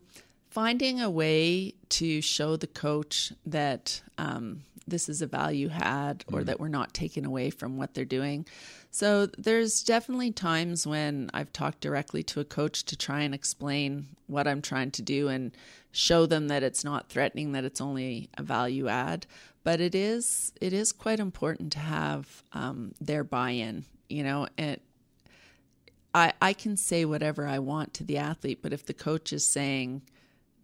finding 0.56 1.02
a 1.02 1.10
way 1.10 1.74
to 1.90 2.22
show 2.22 2.56
the 2.56 2.66
coach 2.66 3.34
that 3.46 4.02
um, 4.18 4.62
this 4.88 5.10
is 5.10 5.22
a 5.22 5.28
value 5.28 5.68
had 5.68 6.24
or 6.32 6.46
that 6.46 6.62
we're 6.62 6.70
not 6.70 6.94
taking 6.94 7.26
away 7.26 7.50
from 7.50 7.76
what 7.76 7.94
they're 7.94 8.06
doing. 8.06 8.46
So 8.90 9.26
there's 9.38 9.84
definitely 9.84 10.32
times 10.32 10.88
when 10.88 11.30
I've 11.34 11.52
talked 11.52 11.82
directly 11.82 12.24
to 12.24 12.40
a 12.40 12.46
coach 12.46 12.86
to 12.86 12.96
try 12.96 13.20
and 13.20 13.36
explain 13.36 14.08
what 14.28 14.48
I'm 14.48 14.62
trying 14.62 14.92
to 14.92 15.02
do 15.02 15.28
and 15.28 15.52
show 15.92 16.26
them 16.26 16.48
that 16.48 16.64
it's 16.64 16.86
not 16.86 17.10
threatening, 17.10 17.52
that 17.52 17.66
it's 17.66 17.82
only 17.82 18.30
a 18.38 18.42
value 18.42 18.88
add. 18.88 19.26
But 19.66 19.82
it 19.82 19.94
is 19.94 20.54
it 20.62 20.72
is 20.72 20.94
quite 20.94 21.20
important 21.20 21.74
to 21.74 21.80
have 21.80 22.44
um, 22.54 22.94
their 23.02 23.26
buy-in. 23.26 23.84
You 24.08 24.24
know, 24.24 24.48
and 24.58 24.80
I 26.14 26.32
I 26.42 26.54
can 26.54 26.78
say 26.78 27.04
whatever 27.04 27.46
I 27.46 27.60
want 27.60 27.94
to 27.96 28.06
the 28.06 28.20
athlete, 28.20 28.60
but 28.62 28.72
if 28.72 28.86
the 28.86 28.94
coach 28.94 29.34
is 29.34 29.46
saying 29.46 30.04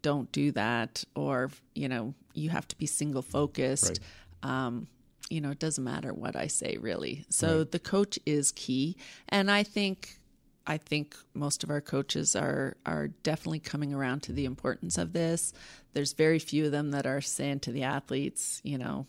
don't 0.01 0.31
do 0.31 0.51
that 0.51 1.03
or 1.15 1.49
you 1.75 1.87
know 1.87 2.13
you 2.33 2.49
have 2.49 2.67
to 2.67 2.75
be 2.77 2.85
single 2.85 3.21
focused 3.21 3.99
Right. 4.43 4.49
um, 4.67 4.87
you 5.29 5.41
know 5.41 5.51
it 5.51 5.59
doesn't 5.59 5.83
matter 5.83 6.13
what 6.13 6.35
i 6.35 6.47
say 6.47 6.77
really. 6.79 7.25
So 7.29 7.63
the 7.63 7.79
coach 7.79 8.19
is 8.25 8.51
key 8.51 8.97
and 9.29 9.49
i 9.51 9.63
think 9.63 10.19
i 10.67 10.77
think 10.77 11.15
most 11.33 11.63
of 11.63 11.69
our 11.69 11.81
coaches 11.81 12.35
are 12.35 12.75
are 12.85 13.07
definitely 13.23 13.59
coming 13.59 13.93
around 13.93 14.21
to 14.23 14.33
the 14.33 14.45
importance 14.45 14.97
of 14.97 15.13
this. 15.13 15.53
There's 15.93 16.13
very 16.13 16.39
few 16.39 16.65
of 16.65 16.71
them 16.71 16.91
that 16.91 17.05
are 17.05 17.21
saying 17.21 17.61
to 17.61 17.71
the 17.71 17.83
athletes 17.83 18.61
you 18.63 18.77
know 18.77 19.05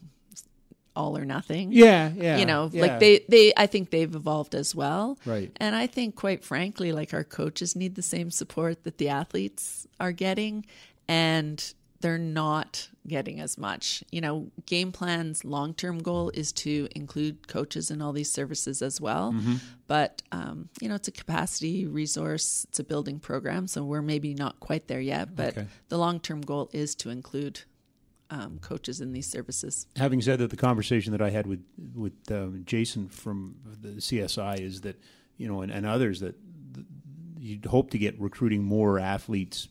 all 0.94 1.16
or 1.16 1.24
nothing 1.24 1.72
Yeah, 1.72 2.11
yeah. 2.14 2.37
you 2.38 2.46
know 2.46 2.68
yeah. 2.72 2.83
like 2.83 3.00
they 3.00 3.24
they 3.28 3.52
i 3.57 3.66
think 3.66 3.90
they've 3.90 4.14
evolved 4.14 4.55
as 4.55 4.74
well 4.74 5.18
Right. 5.24 5.50
and 5.57 5.74
i 5.74 5.87
think 5.87 6.16
quite 6.16 6.44
frankly 6.44 6.92
like 6.92 7.14
our 7.14 7.24
coaches 7.24 7.74
need 7.74 7.94
the 7.94 8.02
same 8.02 8.31
support 8.31 8.85
that 8.85 8.98
the 8.98 9.09
athletes 9.09 9.87
are 9.98 10.12
getting 10.12 10.66
and 11.09 11.74
they're 12.00 12.18
not 12.18 12.88
getting 13.07 13.40
as 13.40 13.57
much 13.57 14.02
you 14.11 14.20
know 14.20 14.50
game 14.66 14.92
plan's 14.92 15.44
long-term 15.44 15.98
goal 16.00 16.31
is 16.35 16.52
to 16.52 16.88
include 16.94 17.46
coaches 17.48 17.90
in 17.90 18.02
all 18.02 18.12
these 18.12 18.31
services 18.31 18.83
as 18.83 19.00
well 19.00 19.33
Mm-hmm. 19.33 19.55
but 19.87 20.22
um, 20.33 20.68
you 20.81 20.88
know 20.88 20.94
it's 20.96 21.09
a 21.09 21.12
capacity 21.12 21.87
resource 21.87 22.64
it's 22.68 22.78
a 22.81 22.85
building 22.85 23.18
program 23.18 23.66
so 23.66 23.85
we're 23.85 24.02
maybe 24.02 24.35
not 24.35 24.61
quite 24.61 24.88
there 24.88 25.00
yet 25.00 25.35
but 25.35 25.57
Okay. 25.57 25.66
the 25.88 25.98
long-term 25.98 26.40
goal 26.42 26.70
is 26.72 26.94
to 26.96 27.11
include 27.11 27.61
um, 28.33 28.59
coaches 28.61 29.01
in 29.01 29.12
these 29.12 29.27
services 29.27 29.87
having 29.97 30.21
said 30.23 30.38
that, 30.38 30.51
the 30.51 30.57
conversation 30.57 31.12
that 31.12 31.21
I 31.23 31.31
had 31.31 31.47
with 31.47 31.62
with 31.95 32.14
um, 32.31 32.62
Jason 32.64 33.09
from 33.09 33.57
the 33.83 34.01
CSI 34.01 34.59
is 34.61 34.81
that 34.83 34.97
you 35.37 35.49
know, 35.49 35.62
and, 35.62 35.71
and 35.73 35.85
others 35.87 36.21
that 36.21 36.35
th- 36.75 36.87
you'd 37.38 37.64
hope 37.66 37.90
to 37.90 37.99
get 37.99 38.18
recruiting 38.21 38.62
more 38.62 38.99
athletes 38.99 39.68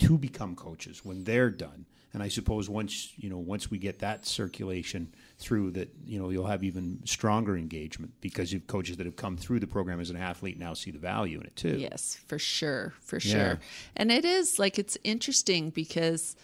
to 0.00 0.16
become 0.16 0.54
coaches 0.56 1.04
when 1.04 1.24
they're 1.24 1.50
done. 1.50 1.84
And 2.12 2.22
I 2.22 2.28
suppose 2.28 2.68
once 2.68 3.12
you 3.16 3.28
know, 3.30 3.38
once 3.38 3.70
we 3.70 3.78
get 3.78 3.98
that 4.00 4.26
circulation 4.26 5.14
through, 5.38 5.72
that 5.72 5.88
you 6.04 6.18
know, 6.18 6.30
you'll 6.30 6.46
have 6.46 6.64
even 6.64 7.00
stronger 7.04 7.56
engagement 7.56 8.12
because 8.20 8.52
you've 8.52 8.66
coaches 8.66 8.96
that 8.96 9.06
have 9.06 9.16
come 9.16 9.36
through 9.36 9.60
the 9.60 9.66
program 9.66 10.00
as 10.00 10.10
an 10.10 10.16
athlete 10.16 10.58
now 10.58 10.74
see 10.74 10.90
the 10.90 10.98
value 10.98 11.38
in 11.40 11.46
it 11.46 11.54
too. 11.56 11.76
Yes, 11.78 12.18
for 12.26 12.38
sure, 12.38 12.94
for 13.00 13.16
Yeah. 13.16 13.32
sure. 13.32 13.60
And 13.96 14.10
it 14.10 14.24
is 14.24 14.58
like 14.58 14.78
it's 14.78 14.98
interesting 15.04 15.70
because 15.70 16.34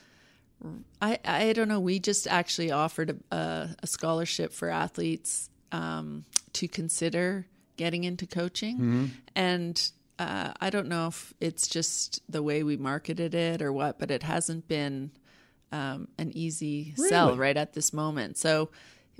I 1.00 1.18
I 1.24 1.52
don't 1.52 1.68
know. 1.68 1.80
We 1.80 1.98
just 1.98 2.26
actually 2.26 2.70
offered 2.70 3.20
a, 3.30 3.76
a, 3.82 3.86
scholarship 3.86 4.52
for 4.52 4.68
athletes 4.70 5.50
um, 5.70 6.24
to 6.54 6.66
consider 6.66 7.46
getting 7.76 8.04
into 8.04 8.26
coaching, 8.26 9.12
and 9.34 9.90
uh, 10.18 10.52
I 10.60 10.70
don't 10.70 10.88
know 10.88 11.08
if 11.08 11.34
it's 11.40 11.68
just 11.68 12.22
the 12.30 12.42
way 12.42 12.62
we 12.62 12.76
marketed 12.76 13.34
it 13.34 13.60
or 13.60 13.72
what, 13.72 13.98
but 13.98 14.10
it 14.10 14.22
hasn't 14.22 14.66
been 14.66 15.10
um, 15.72 16.08
an 16.18 16.32
easy 16.34 16.94
sell 16.96 17.36
right 17.36 17.56
at 17.56 17.74
this 17.74 17.92
moment. 17.92 18.38
So 18.38 18.70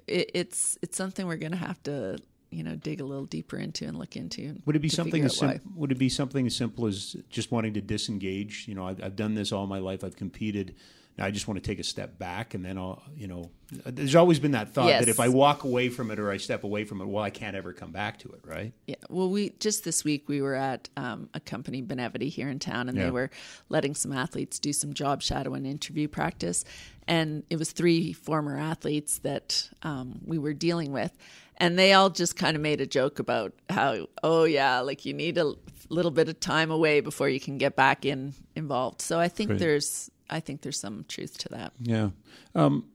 it, 0.07 0.31
it's 0.35 0.79
it's 0.83 0.97
something 0.97 1.27
we're 1.27 1.37
going 1.37 1.53
to 1.53 1.59
have 1.59 1.83
to 1.85 2.19
you 2.51 2.63
know 2.63 2.77
dig 2.77 3.01
a 3.01 3.05
little 3.05 3.27
deeper 3.27 3.59
into 3.59 3.85
and 3.87 3.99
look 3.99 4.17
into. 4.17 4.57
Would 4.65 4.77
it 4.77 4.81
be 4.81 4.89
something 4.89 5.25
as 5.25 5.37
sim- 5.37 5.61
would 5.75 5.93
it 5.93 5.99
be 5.99 6.09
something 6.09 6.47
as 6.47 6.57
simple 6.57 6.87
as 6.87 7.17
just 7.29 7.51
wanting 7.51 7.75
to 7.75 7.81
disengage? 7.81 8.67
You 8.67 8.75
know, 8.75 8.87
I've, 8.87 9.03
I've 9.03 9.17
done 9.17 9.35
this 9.35 9.53
all 9.53 9.67
my 9.67 9.79
life. 9.79 10.03
I've 10.05 10.17
competed. 10.17 10.75
Now 11.19 11.25
I 11.25 11.31
just 11.31 11.49
want 11.49 11.63
to 11.63 11.67
take 11.67 11.79
a 11.79 11.83
step 11.85 12.19
back, 12.19 12.53
and 12.55 12.63
then 12.65 12.77
I'll, 12.77 13.03
you 13.17 13.27
know, 13.27 13.51
there's 13.87 14.15
always 14.15 14.39
been 14.39 14.51
that 14.53 14.75
thought 14.75 14.89
Yes. 14.89 15.01
that 15.05 15.09
if 15.11 15.19
I 15.19 15.29
walk 15.29 15.65
away 15.65 15.89
from 15.89 16.11
it 16.11 16.19
or 16.19 16.31
I 16.31 16.37
step 16.37 16.63
away 16.63 16.85
from 16.85 17.01
it, 17.01 17.07
well, 17.07 17.23
I 17.25 17.31
can't 17.31 17.57
ever 17.57 17.73
come 17.73 17.91
back 17.91 18.19
to 18.21 18.29
it, 18.33 18.41
right? 18.45 18.73
Yeah. 18.87 18.97
Well, 19.09 19.31
we 19.31 19.51
just 19.59 19.83
this 19.85 20.05
week 20.05 20.29
we 20.29 20.43
were 20.43 20.55
at 20.55 20.89
um, 20.97 21.31
a 21.33 21.41
company, 21.41 21.83
Benevity, 21.83 22.29
here 22.29 22.49
in 22.51 22.59
town, 22.59 22.89
and 22.91 22.99
Yeah. 22.99 23.05
they 23.05 23.11
were 23.11 23.31
letting 23.71 23.95
some 23.95 24.13
athletes 24.13 24.59
do 24.59 24.73
some 24.75 24.93
job 24.93 25.23
shadow 25.23 25.55
and 25.55 25.67
interview 25.67 26.07
practice. 26.07 26.65
And 27.09 27.45
it 27.51 27.57
was 27.59 27.73
three 27.73 28.13
former 28.13 28.59
athletes 28.59 29.19
that 29.21 29.71
um, 29.83 30.21
we 30.25 30.39
were 30.39 30.53
dealing 30.55 30.93
with. 30.93 31.17
And 31.59 31.79
they 31.79 31.95
all 31.95 32.11
just 32.11 32.37
kind 32.37 32.55
of 32.55 32.61
made 32.63 32.83
a 32.83 32.87
joke 32.87 33.19
about 33.19 33.55
how, 33.71 34.09
oh, 34.23 34.45
yeah, 34.45 34.81
like 34.81 35.07
you 35.07 35.15
need 35.15 35.39
a 35.39 35.55
little 35.89 36.11
bit 36.11 36.29
of 36.29 36.39
time 36.41 36.71
away 36.71 37.01
before 37.01 37.31
you 37.31 37.41
can 37.41 37.57
get 37.57 37.75
back 37.75 38.05
in 38.05 38.35
involved. 38.55 39.01
So 39.01 39.19
I 39.19 39.29
think 39.29 39.49
Great. 39.49 39.61
there's, 39.61 40.11
I 40.29 40.41
think 40.41 40.63
there's 40.63 40.81
some 40.81 41.05
truth 41.09 41.39
to 41.39 41.49
that. 41.51 41.73
Yeah. 41.81 42.11
Um, 42.55 42.87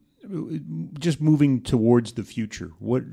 just 1.00 1.20
moving 1.20 1.62
towards 1.62 2.14
the 2.14 2.24
future, 2.24 2.72
what 2.80 3.04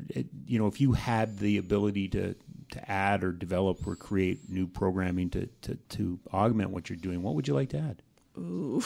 you 0.46 0.58
know, 0.58 0.66
if 0.66 0.80
you 0.80 0.92
had 0.92 1.38
the 1.38 1.56
ability 1.56 2.08
to 2.08 2.34
to 2.72 2.90
add 2.90 3.24
or 3.24 3.32
develop 3.32 3.86
or 3.86 3.96
create 3.96 4.50
new 4.50 4.66
programming 4.66 5.30
to 5.30 5.48
to, 5.62 5.76
to 5.90 6.18
augment 6.32 6.70
what 6.70 6.90
you're 6.90 6.96
doing, 6.96 7.22
what 7.22 7.34
would 7.34 7.48
you 7.48 7.54
like 7.54 7.70
to 7.70 7.78
add? 7.78 8.02
Ooh. 8.36 8.82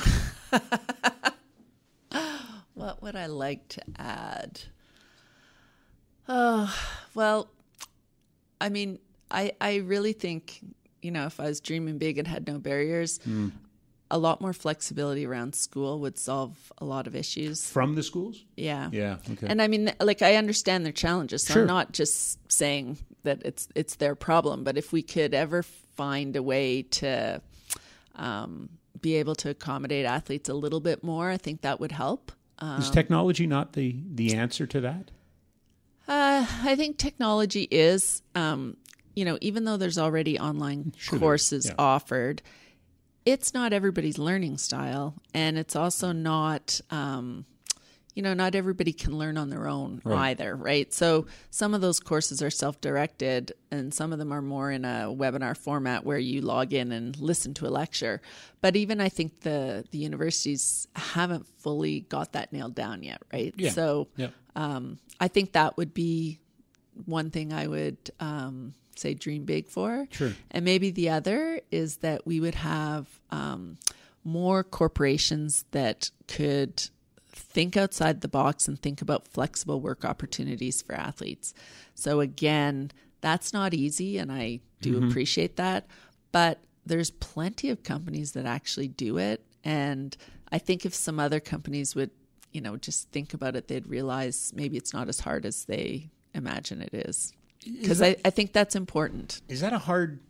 what 2.74 3.02
would 3.02 3.16
I 3.16 3.26
like 3.26 3.68
to 3.68 3.82
add? 3.98 4.60
Oh, 6.28 6.72
well, 7.14 7.48
I 8.60 8.68
mean, 8.68 9.00
I 9.30 9.52
I 9.60 9.76
really 9.76 10.12
think, 10.12 10.60
you 11.02 11.10
know, 11.10 11.26
if 11.26 11.40
I 11.40 11.44
was 11.44 11.60
dreaming 11.60 11.98
big 11.98 12.18
and 12.18 12.28
had 12.28 12.46
no 12.46 12.58
barriers, 12.58 13.18
a 14.12 14.18
lot 14.18 14.40
more 14.40 14.52
flexibility 14.52 15.26
around 15.26 15.54
school 15.54 15.98
would 16.00 16.18
solve 16.18 16.72
a 16.78 16.84
lot 16.84 17.06
of 17.06 17.16
issues. 17.16 17.68
From 17.68 17.94
the 17.94 18.02
schools? 18.02 18.44
Yeah. 18.56 18.90
Yeah. 18.92 19.16
Okay. 19.32 19.46
And 19.48 19.60
I 19.60 19.66
mean, 19.66 19.92
like 20.00 20.22
I 20.22 20.36
understand 20.36 20.84
their 20.84 20.92
challenges, 20.92 21.42
so 21.42 21.54
Sure. 21.54 21.62
I'm 21.62 21.68
not 21.68 21.92
just 21.92 22.38
saying 22.52 22.98
that 23.24 23.42
it's 23.44 23.66
it's 23.74 23.96
their 23.96 24.14
problem. 24.14 24.62
But 24.62 24.76
if 24.76 24.92
we 24.92 25.02
could 25.02 25.34
ever 25.34 25.62
find 25.62 26.36
a 26.36 26.42
way 26.42 26.82
to 26.82 27.40
um, 28.14 28.68
be 29.00 29.16
able 29.16 29.34
to 29.36 29.50
accommodate 29.50 30.04
athletes 30.04 30.48
a 30.48 30.54
little 30.54 30.80
bit 30.80 31.02
more, 31.02 31.30
I 31.30 31.38
think 31.38 31.62
that 31.62 31.80
would 31.80 31.92
help. 31.92 32.30
Is 32.78 32.90
technology 32.90 33.46
not 33.48 33.72
the 33.72 33.96
the 34.14 34.34
answer 34.34 34.66
to 34.68 34.80
that? 34.82 35.10
Uh, 36.06 36.46
I 36.62 36.76
think 36.76 36.96
technology 36.96 37.66
is, 37.70 38.22
um, 38.36 38.76
you 39.16 39.24
know, 39.24 39.36
even 39.40 39.64
though 39.64 39.76
there's 39.76 39.98
already 39.98 40.38
online 40.38 40.92
Sure 40.96 41.18
courses 41.18 41.66
yeah. 41.66 41.74
offered, 41.78 42.42
it's 43.24 43.54
not 43.54 43.72
everybody's 43.72 44.18
learning 44.18 44.58
style, 44.58 45.14
and 45.34 45.56
it's 45.58 45.76
also 45.76 46.12
not, 46.12 46.80
um, 46.90 47.44
you 48.14 48.22
know, 48.22 48.34
not 48.34 48.54
everybody 48.54 48.92
can 48.92 49.16
learn 49.16 49.38
on 49.38 49.48
their 49.48 49.66
own 49.66 50.00
Right. 50.04 50.30
either, 50.30 50.54
right? 50.54 50.92
So 50.92 51.26
some 51.50 51.72
of 51.72 51.80
those 51.80 51.98
courses 51.98 52.42
are 52.42 52.50
self-directed, 52.50 53.52
and 53.70 53.94
some 53.94 54.12
of 54.12 54.18
them 54.18 54.32
are 54.32 54.42
more 54.42 54.70
in 54.70 54.84
a 54.84 55.06
webinar 55.08 55.56
format 55.56 56.04
where 56.04 56.18
you 56.18 56.42
log 56.42 56.74
in 56.74 56.92
and 56.92 57.16
listen 57.18 57.54
to 57.54 57.66
a 57.66 57.70
lecture. 57.70 58.20
But 58.60 58.76
even 58.76 59.00
I 59.00 59.08
think 59.08 59.40
the 59.40 59.84
the 59.92 59.98
universities 59.98 60.86
haven't 60.94 61.46
fully 61.58 62.00
got 62.00 62.32
that 62.32 62.52
nailed 62.52 62.74
down 62.74 63.02
yet, 63.02 63.22
right? 63.32 63.54
Yeah. 63.56 63.70
So 63.70 64.08
Yeah. 64.16 64.28
um, 64.56 64.98
I 65.20 65.28
think 65.28 65.52
that 65.52 65.76
would 65.78 65.94
be 65.94 66.40
one 67.06 67.30
thing 67.30 67.52
I 67.54 67.66
would 67.66 67.96
um, 68.20 68.74
say 68.96 69.14
dream 69.14 69.44
big 69.44 69.68
for. 69.68 70.06
Sure. 70.10 70.32
And 70.50 70.64
maybe 70.64 70.90
the 70.90 71.10
other 71.10 71.60
is 71.70 71.98
that 71.98 72.26
we 72.26 72.40
would 72.40 72.56
have 72.56 73.08
um, 73.30 73.78
more 74.24 74.62
corporations 74.62 75.64
that 75.72 76.10
could 76.28 76.88
think 77.32 77.76
outside 77.76 78.20
the 78.20 78.28
box 78.28 78.68
and 78.68 78.80
think 78.80 79.02
about 79.02 79.26
flexible 79.28 79.80
work 79.80 80.04
opportunities 80.04 80.82
for 80.82 80.94
athletes. 80.94 81.54
So, 81.94 82.20
again, 82.20 82.90
that's 83.20 83.52
not 83.52 83.74
easy, 83.74 84.18
and 84.18 84.30
I 84.32 84.60
do 84.80 85.06
appreciate 85.06 85.56
that. 85.56 85.86
But 86.32 86.60
there's 86.84 87.10
plenty 87.10 87.70
of 87.70 87.82
companies 87.82 88.32
that 88.32 88.46
actually 88.46 88.88
do 88.88 89.18
it. 89.18 89.44
And 89.64 90.16
I 90.50 90.58
think 90.58 90.84
if 90.84 90.94
some 90.94 91.20
other 91.20 91.40
companies 91.40 91.94
would, 91.94 92.10
you 92.52 92.60
know, 92.60 92.76
just 92.76 93.10
think 93.10 93.32
about 93.32 93.54
it, 93.54 93.68
they'd 93.68 93.86
realize 93.86 94.52
maybe 94.54 94.76
it's 94.76 94.92
not 94.92 95.08
as 95.08 95.20
hard 95.20 95.46
as 95.46 95.64
they 95.64 96.10
imagine 96.34 96.82
it 96.82 96.92
is. 96.92 97.32
Because 97.64 98.02
I, 98.02 98.16
I 98.24 98.30
think 98.30 98.52
that's 98.52 98.74
important. 98.74 99.40
Is 99.48 99.60
that 99.60 99.72
a 99.72 99.78
hard 99.78 100.20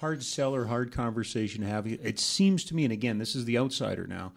hard 0.00 0.22
sell 0.22 0.54
or 0.54 0.66
hard 0.66 0.92
conversation 0.92 1.62
to 1.62 1.68
have? 1.68 1.86
It 1.86 2.18
seems 2.18 2.64
to 2.64 2.74
me, 2.74 2.84
and 2.84 2.92
again, 2.92 3.18
this 3.18 3.34
is 3.34 3.44
the 3.44 3.58
outsider 3.58 4.06
now. 4.06 4.32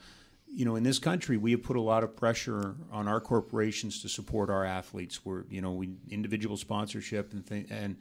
You 0.48 0.63
know, 0.63 0.76
in 0.76 0.84
this 0.84 1.00
country, 1.00 1.38
we 1.38 1.52
have 1.52 1.63
put 1.63 1.76
a 1.76 1.82
lot 1.82 2.04
of 2.04 2.15
pressure 2.15 2.76
on 2.91 3.08
our 3.08 3.20
corporations 3.20 4.02
to 4.04 4.10
support 4.10 4.50
our 4.50 4.63
athletes. 4.63 5.26
We're, 5.26 5.44
you 5.50 5.62
know, 5.62 5.74
we 5.74 5.89
individual 6.10 6.56
sponsorship 6.56 7.34
and 7.34 7.46
thing, 7.46 7.68
and 7.70 7.98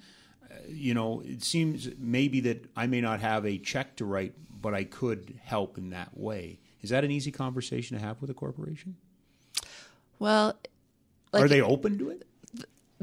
uh, 0.50 0.54
you 0.68 0.94
know, 0.94 1.22
it 1.24 1.42
seems 1.42 1.88
maybe 1.98 2.40
that 2.40 2.66
I 2.76 2.86
may 2.86 3.00
not 3.00 3.20
have 3.20 3.44
a 3.46 3.58
check 3.58 3.96
to 3.96 4.04
write, 4.04 4.34
but 4.60 4.74
I 4.74 4.84
could 4.84 5.38
help 5.42 5.78
in 5.78 5.90
that 5.90 6.16
way. 6.16 6.58
Is 6.82 6.90
that 6.90 7.02
an 7.02 7.10
easy 7.10 7.32
conversation 7.32 7.96
to 7.96 8.04
have 8.04 8.20
with 8.20 8.28
a 8.28 8.34
corporation? 8.34 8.96
Well, 10.18 10.54
are 11.32 11.48
they 11.48 11.62
open 11.62 11.98
to 11.98 12.10
it? 12.10 12.26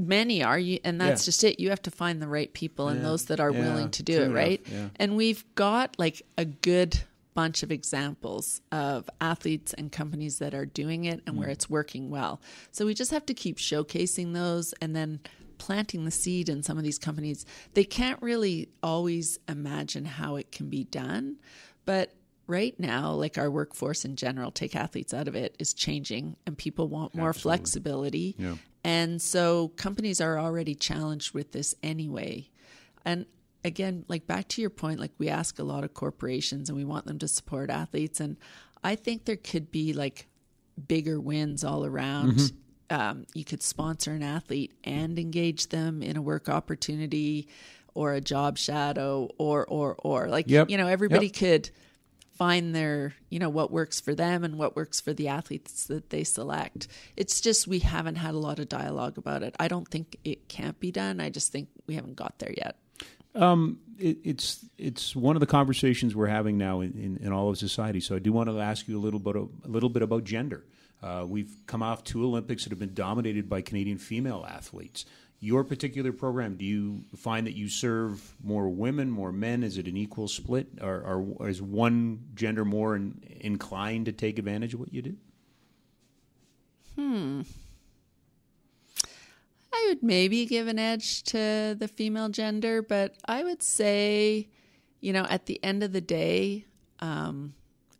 Many 0.07 0.43
are 0.43 0.57
you 0.59 0.79
and 0.83 0.99
that's 0.99 1.23
Yeah. 1.23 1.25
just 1.25 1.43
it 1.43 1.59
you 1.59 1.69
have 1.69 1.81
to 1.83 1.91
find 1.91 2.21
the 2.21 2.27
right 2.27 2.51
people 2.53 2.87
and 2.89 2.99
Yeah. 3.01 3.07
those 3.09 3.25
that 3.25 3.39
are 3.39 3.51
Yeah, 3.51 3.59
willing 3.59 3.91
to 3.91 4.03
do 4.03 4.15
true 4.17 4.25
it 4.25 4.29
right 4.33 4.65
and 4.97 5.15
we've 5.15 5.43
got 5.55 5.97
like 5.99 6.21
a 6.37 6.45
good 6.45 6.99
bunch 7.33 7.63
of 7.63 7.71
examples 7.71 8.59
of 8.71 9.09
athletes 9.21 9.73
and 9.73 9.91
companies 9.91 10.39
that 10.39 10.53
are 10.53 10.65
doing 10.65 11.05
it 11.05 11.21
and 11.25 11.37
where 11.37 11.47
Mm. 11.47 11.51
it's 11.53 11.69
working 11.69 12.09
well 12.09 12.41
so 12.71 12.85
we 12.85 12.93
just 12.93 13.11
have 13.11 13.25
to 13.27 13.33
keep 13.33 13.57
showcasing 13.57 14.33
those 14.33 14.73
and 14.81 14.95
then 14.95 15.19
planting 15.57 16.05
the 16.05 16.11
seed 16.11 16.49
in 16.49 16.63
some 16.63 16.77
of 16.77 16.83
these 16.83 16.97
companies 16.97 17.45
they 17.75 17.83
can't 17.83 18.21
really 18.21 18.67
always 18.81 19.37
imagine 19.47 20.05
how 20.05 20.35
it 20.35 20.51
can 20.51 20.67
be 20.69 20.83
done 20.85 21.37
but 21.85 22.11
right 22.47 22.77
now 22.79 23.13
like 23.13 23.37
our 23.37 23.49
workforce 23.49 24.03
in 24.03 24.15
general 24.15 24.51
take 24.51 24.75
athletes 24.75 25.13
out 25.13 25.27
of 25.27 25.35
it 25.35 25.55
is 25.59 25.73
changing 25.73 26.35
and 26.45 26.57
people 26.57 26.87
want 26.89 27.13
more 27.15 27.31
flexibility 27.33 28.35
Yeah. 28.37 28.55
And 28.83 29.21
so 29.21 29.69
companies 29.69 30.19
are 30.21 30.39
already 30.39 30.75
challenged 30.75 31.33
with 31.33 31.51
this 31.51 31.75
anyway. 31.83 32.49
And 33.05 33.25
again, 33.63 34.05
like 34.07 34.27
back 34.27 34.47
to 34.49 34.61
your 34.61 34.69
point, 34.71 34.99
like 34.99 35.11
we 35.17 35.29
ask 35.29 35.59
a 35.59 35.63
lot 35.63 35.83
of 35.83 35.93
corporations 35.93 36.69
and 36.69 36.77
we 36.77 36.85
want 36.85 37.05
them 37.05 37.19
to 37.19 37.27
support 37.27 37.69
athletes. 37.69 38.19
And 38.19 38.37
I 38.83 38.95
think 38.95 39.25
there 39.25 39.35
could 39.35 39.71
be 39.71 39.93
like 39.93 40.27
bigger 40.87 41.19
wins 41.19 41.63
all 41.63 41.85
around. 41.85 42.51
Um, 42.89 43.25
you 43.33 43.45
could 43.45 43.61
sponsor 43.63 44.11
an 44.11 44.23
athlete 44.23 44.73
and 44.83 45.17
engage 45.17 45.69
them 45.69 46.01
in 46.01 46.17
a 46.17 46.21
work 46.21 46.49
opportunity 46.49 47.47
or 47.93 48.13
a 48.13 48.21
job 48.21 48.57
shadow 48.57 49.29
or, 49.37 49.65
or, 49.67 49.95
or 49.99 50.27
like, 50.27 50.49
Yep. 50.49 50.69
you 50.69 50.77
know, 50.77 50.87
everybody 50.87 51.27
Yep. 51.27 51.35
could 51.35 51.69
find 52.33 52.73
their 52.73 53.13
you 53.29 53.39
know 53.39 53.49
what 53.49 53.71
works 53.71 53.99
for 53.99 54.15
them 54.15 54.43
and 54.43 54.57
what 54.57 54.75
works 54.75 54.99
for 54.99 55.13
the 55.13 55.27
athletes 55.27 55.85
that 55.85 56.09
they 56.09 56.23
select 56.23 56.87
it's 57.15 57.39
just 57.41 57.67
we 57.67 57.79
haven't 57.79 58.15
had 58.15 58.33
a 58.33 58.39
lot 58.39 58.59
of 58.59 58.67
dialogue 58.67 59.17
about 59.17 59.43
it 59.43 59.55
i 59.59 59.67
don't 59.67 59.87
think 59.87 60.17
it 60.23 60.47
can't 60.47 60.79
be 60.79 60.91
done 60.91 61.19
i 61.19 61.29
just 61.29 61.51
think 61.51 61.69
we 61.87 61.95
haven't 61.95 62.15
got 62.15 62.37
there 62.39 62.53
yet 62.57 62.77
it, 63.97 64.17
it's 64.23 64.65
it's 64.77 65.15
one 65.15 65.35
of 65.35 65.39
the 65.39 65.45
conversations 65.45 66.15
we're 66.15 66.27
having 66.27 66.57
now 66.57 66.81
in, 66.81 66.93
in, 66.93 67.25
in 67.25 67.31
all 67.31 67.49
of 67.49 67.57
society. 67.57 67.99
So 67.99 68.15
I 68.15 68.19
do 68.19 68.33
want 68.33 68.49
to 68.49 68.59
ask 68.59 68.87
you 68.87 68.97
a 68.97 68.99
little 68.99 69.19
bit 69.19 69.35
of, 69.35 69.49
a 69.63 69.69
little 69.69 69.89
bit 69.89 70.01
about 70.01 70.23
gender. 70.23 70.65
Uh, 71.01 71.25
we've 71.27 71.51
come 71.65 71.81
off 71.81 72.03
two 72.03 72.23
Olympics 72.23 72.63
that 72.63 72.71
have 72.71 72.79
been 72.79 72.93
dominated 72.93 73.49
by 73.49 73.61
Canadian 73.61 73.97
female 73.97 74.45
athletes. 74.47 75.05
Your 75.43 75.63
particular 75.63 76.11
program, 76.11 76.55
do 76.55 76.63
you 76.63 77.03
find 77.15 77.47
that 77.47 77.55
you 77.55 77.67
serve 77.67 78.35
more 78.43 78.69
women, 78.69 79.09
more 79.09 79.31
men? 79.31 79.63
Is 79.63 79.79
it 79.79 79.87
an 79.87 79.97
equal 79.97 80.27
split, 80.27 80.67
or, 80.79 81.01
or, 81.39 81.49
is 81.49 81.61
one 81.61 82.25
gender 82.35 82.63
more 82.63 82.95
in, 82.95 83.23
inclined 83.39 84.05
to 84.05 84.11
take 84.11 84.37
advantage 84.37 84.75
of 84.75 84.79
what 84.79 84.93
you 84.93 85.01
do? 85.01 85.15
Hmm. 86.95 87.41
I 89.73 89.85
would 89.89 90.03
maybe 90.03 90.45
give 90.45 90.67
an 90.67 90.77
edge 90.77 91.23
to 91.23 91.75
the 91.77 91.87
female 91.87 92.29
gender 92.29 92.81
but 92.81 93.15
i 93.25 93.43
would 93.43 93.63
say 93.63 94.47
you 94.99 95.13
know 95.13 95.25
at 95.29 95.45
the 95.45 95.63
end 95.63 95.81
of 95.81 95.91
the 95.91 96.01
day 96.01 96.65
um, 96.99 97.53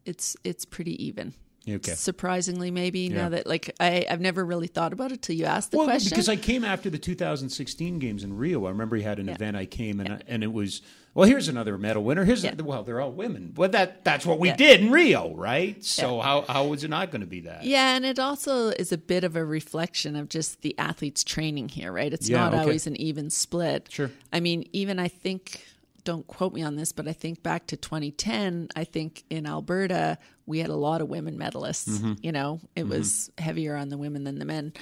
it's 0.06 0.38
it's 0.43 0.63
pretty 0.63 1.04
even 1.04 1.34
Okay. 1.69 1.93
surprisingly 1.93 2.71
maybe 2.71 3.02
Yeah. 3.02 3.15
now 3.24 3.30
that 3.30 3.45
like 3.45 3.76
I, 3.80 4.04
i've 4.10 4.19
never 4.19 4.43
really 4.43 4.65
thought 4.65 4.93
about 4.93 5.12
it 5.12 5.21
till 5.21 5.36
you 5.36 5.45
asked 5.45 5.69
the 5.69 5.78
well, 5.78 5.86
question 5.86 6.10
because 6.10 6.28
I 6.28 6.36
came 6.36 6.65
after 6.65 6.89
the 6.89 6.97
2016 6.97 8.00
games 8.00 8.24
in 8.24 8.36
Rio. 8.36 8.65
I 8.65 8.69
remember 8.69 8.97
you 8.97 9.04
had 9.04 9.19
an 9.19 9.28
Yeah. 9.28 9.36
event. 9.36 9.56
I 9.58 9.65
came 9.67 10.00
and 10.00 10.13
I, 10.13 10.19
and 10.28 10.43
it 10.43 10.52
was 10.52 10.82
well. 11.13 11.28
Here's 11.28 11.47
another 11.47 11.78
medal 11.78 12.04
winner. 12.04 12.24
Here's 12.26 12.43
Yeah. 12.43 12.56
a, 12.58 12.63
well, 12.63 12.84
they're 12.84 13.00
all 13.02 13.12
women. 13.12 13.54
Well, 13.56 13.69
that 13.69 14.04
that's 14.04 14.26
what 14.26 14.39
we 14.39 14.47
Yeah. 14.47 14.56
did 14.56 14.80
in 14.82 14.91
Rio, 14.91 15.36
right? 15.36 15.84
So 15.86 16.19
how 16.19 16.45
how 16.47 16.65
was 16.65 16.84
it 16.84 16.89
not 16.89 17.12
going 17.12 17.21
to 17.21 17.28
be 17.28 17.41
that? 17.41 17.63
Yeah, 17.63 17.95
and 17.95 18.06
it 18.06 18.17
also 18.17 18.69
is 18.69 18.91
a 18.91 18.97
bit 18.97 19.24
of 19.24 19.36
a 19.36 19.45
reflection 19.45 20.15
of 20.15 20.30
just 20.30 20.62
the 20.62 20.74
athletes 20.80 21.24
training 21.24 21.69
here, 21.69 21.91
right? 21.91 22.12
It's 22.12 22.28
Yeah, 22.30 22.38
not 22.38 22.54
okay. 22.54 22.62
always 22.63 22.88
an 22.88 22.95
even 23.00 23.30
split. 23.30 23.88
Sure. 23.91 24.10
I 24.34 24.39
mean, 24.39 24.67
even 24.74 24.97
I 25.00 25.10
think, 25.10 25.63
don't 26.04 26.26
quote 26.28 26.54
me 26.54 26.64
on 26.64 26.76
this, 26.76 26.92
but 26.92 27.08
I 27.08 27.14
think 27.14 27.44
back 27.44 27.68
to 27.68 27.78
2010, 27.78 28.70
I 28.76 28.84
think 28.84 29.24
in 29.30 29.46
Alberta, 29.46 30.18
we 30.46 30.60
had 30.60 30.70
a 30.70 30.76
lot 30.76 31.02
of 31.02 31.10
women 31.10 31.38
medalists. 31.38 31.90
Mm-hmm. 31.90 32.14
You 32.22 32.32
know, 32.32 32.60
it 32.76 32.88
was 32.88 33.32
heavier 33.38 33.76
on 33.76 33.90
the 33.90 33.98
women 33.98 34.24
than 34.24 34.40
the 34.40 34.46
men. 34.46 34.74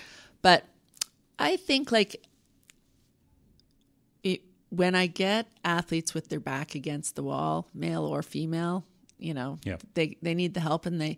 But 0.42 0.64
I 1.38 1.58
think 1.58 1.92
like 1.92 2.26
it, 4.24 4.42
when 4.70 4.96
I 4.96 5.08
get 5.08 5.48
athletes 5.64 6.14
with 6.14 6.30
their 6.30 6.40
back 6.40 6.76
against 6.76 7.16
the 7.16 7.24
wall, 7.24 7.68
male 7.74 8.06
or 8.06 8.22
female, 8.22 8.86
you 9.18 9.34
know, 9.34 9.58
Yeah. 9.64 9.78
they 9.96 10.18
they 10.22 10.34
need 10.34 10.54
the 10.54 10.62
help, 10.62 10.86
and 10.86 11.00
they, 11.02 11.18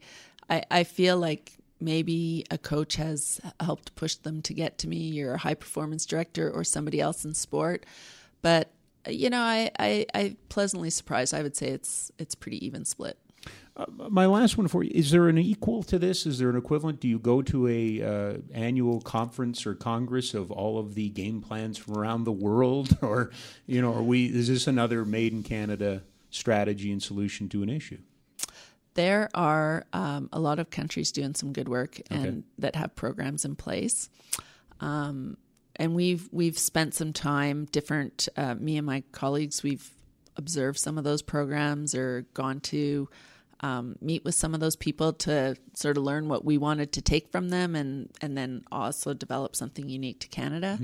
I 0.50 0.64
I 0.72 0.84
feel 0.84 1.18
like 1.18 1.54
maybe 1.80 2.46
a 2.52 2.58
coach 2.58 2.96
has 2.96 3.40
helped 3.60 3.96
push 3.96 4.16
them 4.16 4.42
to 4.44 4.54
get 4.54 4.78
to 4.80 4.88
me, 4.88 5.22
or 5.22 5.34
a 5.34 5.38
high 5.38 5.54
performance 5.56 6.06
director, 6.06 6.50
or 6.50 6.64
somebody 6.64 7.00
else 7.00 7.26
in 7.26 7.34
sport, 7.34 7.86
but 8.42 8.72
you 9.08 9.30
know, 9.30 9.42
I 9.42 9.72
I 9.80 10.06
I 10.14 10.36
pleasantly 10.50 10.90
surprised. 10.90 11.34
I 11.34 11.42
would 11.42 11.56
say 11.56 11.68
it's 11.68 12.12
it's 12.18 12.36
pretty 12.36 12.64
even 12.66 12.86
split. 12.86 13.18
My 14.10 14.26
last 14.26 14.58
one 14.58 14.68
for 14.68 14.84
you: 14.84 14.92
Is 14.94 15.12
there 15.12 15.28
an 15.28 15.38
equal 15.38 15.82
to 15.84 15.98
this? 15.98 16.26
Is 16.26 16.38
there 16.40 16.50
an 16.50 16.58
equivalent? 16.58 17.00
Do 17.00 17.08
you 17.08 17.18
go 17.18 17.42
to 17.42 17.68
a 17.68 18.02
uh, 18.02 18.38
annual 18.54 19.02
conference 19.02 19.66
or 19.66 19.74
congress 19.74 20.34
of 20.34 20.52
all 20.52 20.78
of 20.78 20.94
the 20.94 21.10
game 21.10 21.42
plans 21.42 21.78
from 21.78 21.98
around 21.98 22.26
the 22.26 22.32
world, 22.32 22.98
or 23.02 23.32
you 23.66 23.82
know, 23.82 23.94
are 23.94 24.04
we? 24.04 24.26
Is 24.26 24.48
this 24.48 24.68
another 24.68 25.06
made 25.06 25.34
in 25.34 25.42
Canada 25.42 26.04
strategy 26.30 26.92
and 26.92 27.02
solution 27.02 27.50
to 27.50 27.64
an 27.64 27.70
issue? 27.70 28.00
There 28.94 29.30
are 29.34 29.86
um, 29.94 30.30
a 30.34 30.40
lot 30.40 30.60
of 30.60 30.70
countries 30.70 31.12
doing 31.12 31.34
some 31.34 31.54
good 31.54 31.70
work 31.70 32.02
and 32.10 32.44
that 32.60 32.76
have 32.76 32.94
programs 32.96 33.46
in 33.46 33.56
place. 33.56 34.10
Um, 34.82 35.38
and 35.82 35.96
we've 35.96 36.30
we've 36.32 36.60
spent 36.60 36.94
some 36.94 37.12
time. 37.12 37.66
Different 37.66 38.30
uh, 38.38 38.54
me 38.54 38.78
and 38.78 38.86
my 38.86 39.02
colleagues. 39.12 39.64
We've 39.64 39.90
observed 40.38 40.78
some 40.78 41.00
of 41.00 41.04
those 41.04 41.24
programs 41.24 41.96
or 41.96 42.28
gone 42.36 42.60
to 42.60 43.10
um, 43.62 43.96
meet 44.00 44.24
with 44.24 44.36
some 44.36 44.54
of 44.54 44.60
those 44.60 44.76
people 44.76 45.12
to 45.14 45.56
sort 45.74 45.98
of 45.98 46.04
learn 46.04 46.28
what 46.28 46.46
we 46.46 46.60
wanted 46.60 46.92
to 46.94 47.02
take 47.02 47.32
from 47.32 47.50
them, 47.50 47.76
and 47.76 48.10
and 48.22 48.38
then 48.38 48.64
also 48.72 49.16
develop 49.16 49.56
something 49.56 49.90
unique 49.90 50.20
to 50.20 50.28
Canada. 50.28 50.80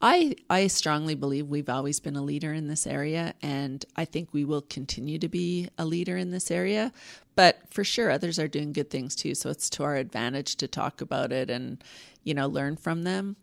I 0.00 0.36
I 0.48 0.68
strongly 0.68 1.16
believe 1.16 1.48
we've 1.48 1.68
always 1.68 1.98
been 1.98 2.14
a 2.14 2.22
leader 2.22 2.52
in 2.52 2.68
this 2.68 2.86
area, 2.86 3.34
and 3.42 3.84
I 3.96 4.04
think 4.04 4.28
we 4.32 4.44
will 4.44 4.62
continue 4.62 5.18
to 5.18 5.28
be 5.28 5.70
a 5.76 5.84
leader 5.84 6.16
in 6.16 6.30
this 6.30 6.52
area. 6.52 6.92
But 7.34 7.62
for 7.70 7.82
sure, 7.82 8.12
others 8.12 8.38
are 8.38 8.48
doing 8.48 8.72
good 8.72 8.90
things 8.90 9.16
too. 9.16 9.34
So 9.34 9.50
it's 9.50 9.68
to 9.70 9.82
our 9.82 9.96
advantage 9.96 10.54
to 10.58 10.68
talk 10.68 11.00
about 11.00 11.32
it 11.32 11.50
and 11.50 11.82
you 12.22 12.32
know 12.32 12.46
learn 12.46 12.76
from 12.76 13.02
them. 13.02 13.34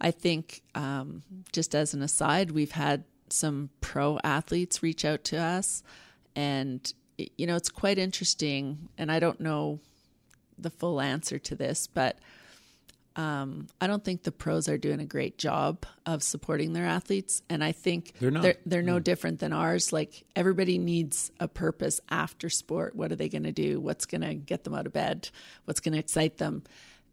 I 0.00 0.10
think, 0.10 0.62
um, 0.74 1.22
just 1.52 1.74
as 1.74 1.94
an 1.94 2.02
aside, 2.02 2.50
we've 2.52 2.72
had 2.72 3.04
some 3.30 3.70
pro 3.80 4.18
athletes 4.24 4.82
reach 4.82 5.04
out 5.04 5.24
to 5.24 5.38
us, 5.38 5.82
and 6.36 6.92
you 7.16 7.46
know 7.46 7.56
it's 7.56 7.70
quite 7.70 7.98
interesting. 7.98 8.88
And 8.96 9.10
I 9.10 9.18
don't 9.18 9.40
know 9.40 9.80
the 10.56 10.70
full 10.70 11.00
answer 11.00 11.38
to 11.38 11.54
this, 11.54 11.86
but 11.86 12.18
um, 13.16 13.66
I 13.80 13.88
don't 13.88 14.04
think 14.04 14.22
the 14.22 14.30
pros 14.30 14.68
are 14.68 14.78
doing 14.78 15.00
a 15.00 15.04
great 15.04 15.38
job 15.38 15.84
of 16.06 16.22
supporting 16.22 16.72
their 16.72 16.86
athletes, 16.86 17.42
and 17.50 17.64
I 17.64 17.72
think 17.72 18.12
They're 18.20 18.30
not. 18.30 18.42
They're, 18.42 18.56
they're 18.64 18.82
no 18.82 19.00
different 19.00 19.40
than 19.40 19.52
ours. 19.52 19.92
Like 19.92 20.22
everybody 20.36 20.78
needs 20.78 21.32
a 21.40 21.48
purpose 21.48 22.00
after 22.08 22.48
sport. 22.48 22.94
What 22.94 23.10
are 23.10 23.16
they 23.16 23.28
going 23.28 23.42
to 23.42 23.52
do? 23.52 23.80
What's 23.80 24.06
going 24.06 24.20
to 24.20 24.34
get 24.34 24.62
them 24.62 24.74
out 24.74 24.86
of 24.86 24.92
bed? 24.92 25.30
What's 25.64 25.80
going 25.80 25.94
to 25.94 25.98
excite 25.98 26.38
them? 26.38 26.62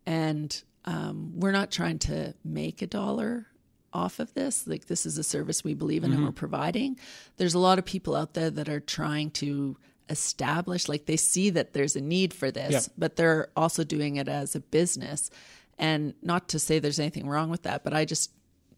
And 0.05 0.61
um, 0.85 1.33
we're 1.39 1.51
not 1.51 1.71
trying 1.71 1.99
to 1.99 2.33
make 2.43 2.81
a 2.81 2.87
dollar 2.87 3.47
off 3.93 4.19
of 4.19 4.33
this. 4.33 4.67
Like 4.67 4.85
this 4.87 5.05
is 5.05 5.17
a 5.17 5.23
service 5.23 5.63
we 5.63 5.73
believe 5.73 6.03
in 6.03 6.11
and 6.13 6.23
we're 6.23 6.31
providing. 6.31 6.97
There's 7.37 7.53
a 7.53 7.59
lot 7.59 7.79
of 7.79 7.85
people 7.85 8.15
out 8.15 8.33
there 8.33 8.49
that 8.51 8.69
are 8.69 8.79
trying 8.81 9.31
to 9.31 9.77
establish, 10.09 10.87
like 10.87 11.05
they 11.05 11.17
see 11.17 11.49
that 11.51 11.73
there's 11.73 11.95
a 11.95 12.01
need 12.01 12.33
for 12.33 12.51
this, 12.51 12.71
Yep. 12.71 12.83
but 12.97 13.15
they're 13.15 13.47
also 13.55 13.83
doing 13.83 14.17
it 14.17 14.27
as 14.27 14.55
a 14.55 14.59
business. 14.59 15.29
And 15.77 16.13
not 16.21 16.49
to 16.49 16.59
say 16.59 16.79
there's 16.79 16.99
anything 16.99 17.27
wrong 17.27 17.49
with 17.49 17.63
that, 17.63 17.83
but 17.83 17.93
I 17.93 18.05
just 18.05 18.31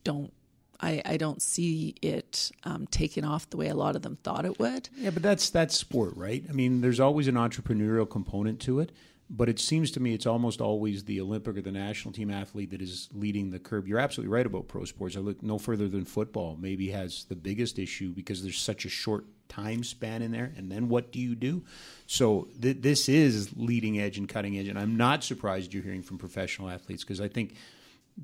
don't. 0.03 0.31
I, 0.79 1.01
I 1.05 1.17
don't 1.17 1.41
see 1.41 1.95
it 2.03 2.51
um, 2.63 2.85
taking 2.91 3.25
off 3.25 3.49
the 3.49 3.57
way 3.57 3.67
a 3.67 3.73
lot 3.73 3.95
of 3.95 4.03
them 4.03 4.19
thought 4.23 4.45
it 4.45 4.59
would. 4.59 4.89
Yeah, 4.95 5.09
but 5.09 5.23
that's 5.23 5.49
that's 5.49 5.75
sport, 5.75 6.13
right? 6.15 6.43
I 6.47 6.51
mean, 6.53 6.81
there's 6.81 6.99
always 6.99 7.27
an 7.27 7.33
entrepreneurial 7.33 8.07
component 8.07 8.59
to 8.61 8.79
it, 8.79 8.91
but 9.29 9.49
it 9.49 9.59
seems 9.59 9.91
to 9.91 9.99
me 9.99 10.13
it's 10.13 10.25
almost 10.25 10.61
always 10.61 11.03
the 11.03 11.19
Olympic 11.19 11.57
or 11.57 11.61
the 11.61 11.71
national 11.71 12.13
team 12.13 12.29
athlete 12.29 12.71
that 12.71 12.81
is 12.81 13.09
leading 13.13 13.49
the 13.49 13.59
curve. 13.59 13.87
You're 13.87 13.99
absolutely 13.99 14.33
right 14.33 14.45
about 14.45 14.67
pro 14.67 14.85
sports. 14.85 15.17
I 15.17 15.19
look 15.19 15.43
no 15.43 15.57
further 15.57 15.87
than 15.87 16.05
football. 16.05 16.57
Maybe 16.59 16.89
has 16.91 17.25
the 17.25 17.35
biggest 17.35 17.77
issue 17.77 18.13
because 18.13 18.41
there's 18.41 18.59
such 18.59 18.85
a 18.85 18.89
short 18.89 19.25
time 19.49 19.83
span 19.83 20.21
in 20.21 20.31
there, 20.31 20.51
and 20.57 20.71
then 20.71 20.89
what 20.89 21.11
do 21.11 21.19
you 21.19 21.35
do? 21.35 21.63
So 22.05 22.47
th- 22.61 22.77
this 22.81 23.09
is 23.09 23.51
leading 23.55 23.99
edge 23.99 24.17
and 24.17 24.27
cutting 24.27 24.57
edge, 24.57 24.67
and 24.67 24.79
I'm 24.79 24.95
not 24.97 25.23
surprised 25.23 25.73
you're 25.73 25.83
hearing 25.83 26.03
from 26.03 26.17
professional 26.17 26.69
athletes 26.69 27.03
because 27.03 27.21
I 27.21 27.27
think 27.27 27.55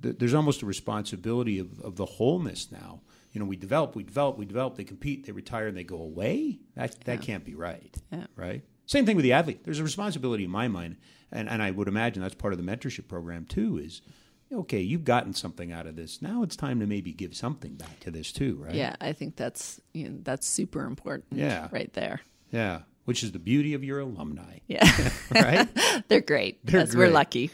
th- 0.01 0.17
there's 0.19 0.33
almost 0.33 0.61
a 0.61 0.65
responsibility 0.65 1.59
of, 1.59 1.79
of 1.81 1.95
the 1.95 2.05
wholeness 2.05 2.71
now. 2.71 3.01
You 3.31 3.39
know, 3.39 3.45
we 3.45 3.55
develop, 3.55 3.95
we 3.95 4.03
develop, 4.03 4.37
we 4.37 4.45
develop. 4.45 4.75
They 4.75 4.83
compete, 4.83 5.25
they 5.25 5.31
retire, 5.31 5.67
and 5.67 5.75
they 5.75 5.83
go 5.83 5.97
away. 5.97 6.59
That 6.75 7.03
that 7.05 7.21
can't 7.21 7.43
be 7.43 7.55
right. 7.55 7.95
Yeah. 8.11 8.27
Right. 8.35 8.63
Same 8.85 9.05
thing 9.05 9.15
with 9.15 9.23
the 9.23 9.33
athlete. 9.33 9.63
There's 9.63 9.79
a 9.79 9.83
responsibility 9.83 10.43
in 10.43 10.49
my 10.51 10.67
mind 10.67 10.97
and 11.31 11.49
and 11.49 11.61
I 11.61 11.71
would 11.71 11.87
imagine 11.87 12.21
that's 12.21 12.35
part 12.35 12.53
of 12.53 12.63
the 12.63 12.69
mentorship 12.71 13.07
program 13.07 13.45
too. 13.45 13.77
Is 13.77 14.01
okay, 14.51 14.81
you've 14.81 15.03
gotten 15.05 15.33
something 15.33 15.71
out 15.71 15.87
of 15.87 15.95
this. 15.95 16.21
Now 16.21 16.43
it's 16.43 16.55
time 16.55 16.79
to 16.79 16.85
maybe 16.87 17.11
give 17.11 17.35
something 17.35 17.73
back 17.73 17.99
to 18.01 18.11
this 18.11 18.31
too, 18.31 18.57
right? 18.61 18.75
Yeah, 18.75 18.95
I 19.01 19.13
think 19.13 19.35
that's 19.35 19.81
you 19.93 20.09
know, 20.09 20.19
that's 20.21 20.45
super 20.47 20.85
important. 20.85 21.25
Yeah. 21.39 21.67
right 21.71 21.91
there. 21.93 22.21
Yeah. 22.51 22.81
Which 23.05 23.21
is 23.21 23.33
the 23.33 23.39
beauty 23.39 23.73
of 23.73 23.83
your 23.83 23.99
alumni, 23.99 24.59
Yeah, 24.67 24.87
right? 25.35 25.67
they're 26.07 26.21
great. 26.21 26.65
They're 26.65 26.81
That's- 26.81 26.95
We're 26.95 27.09
lucky. 27.09 27.51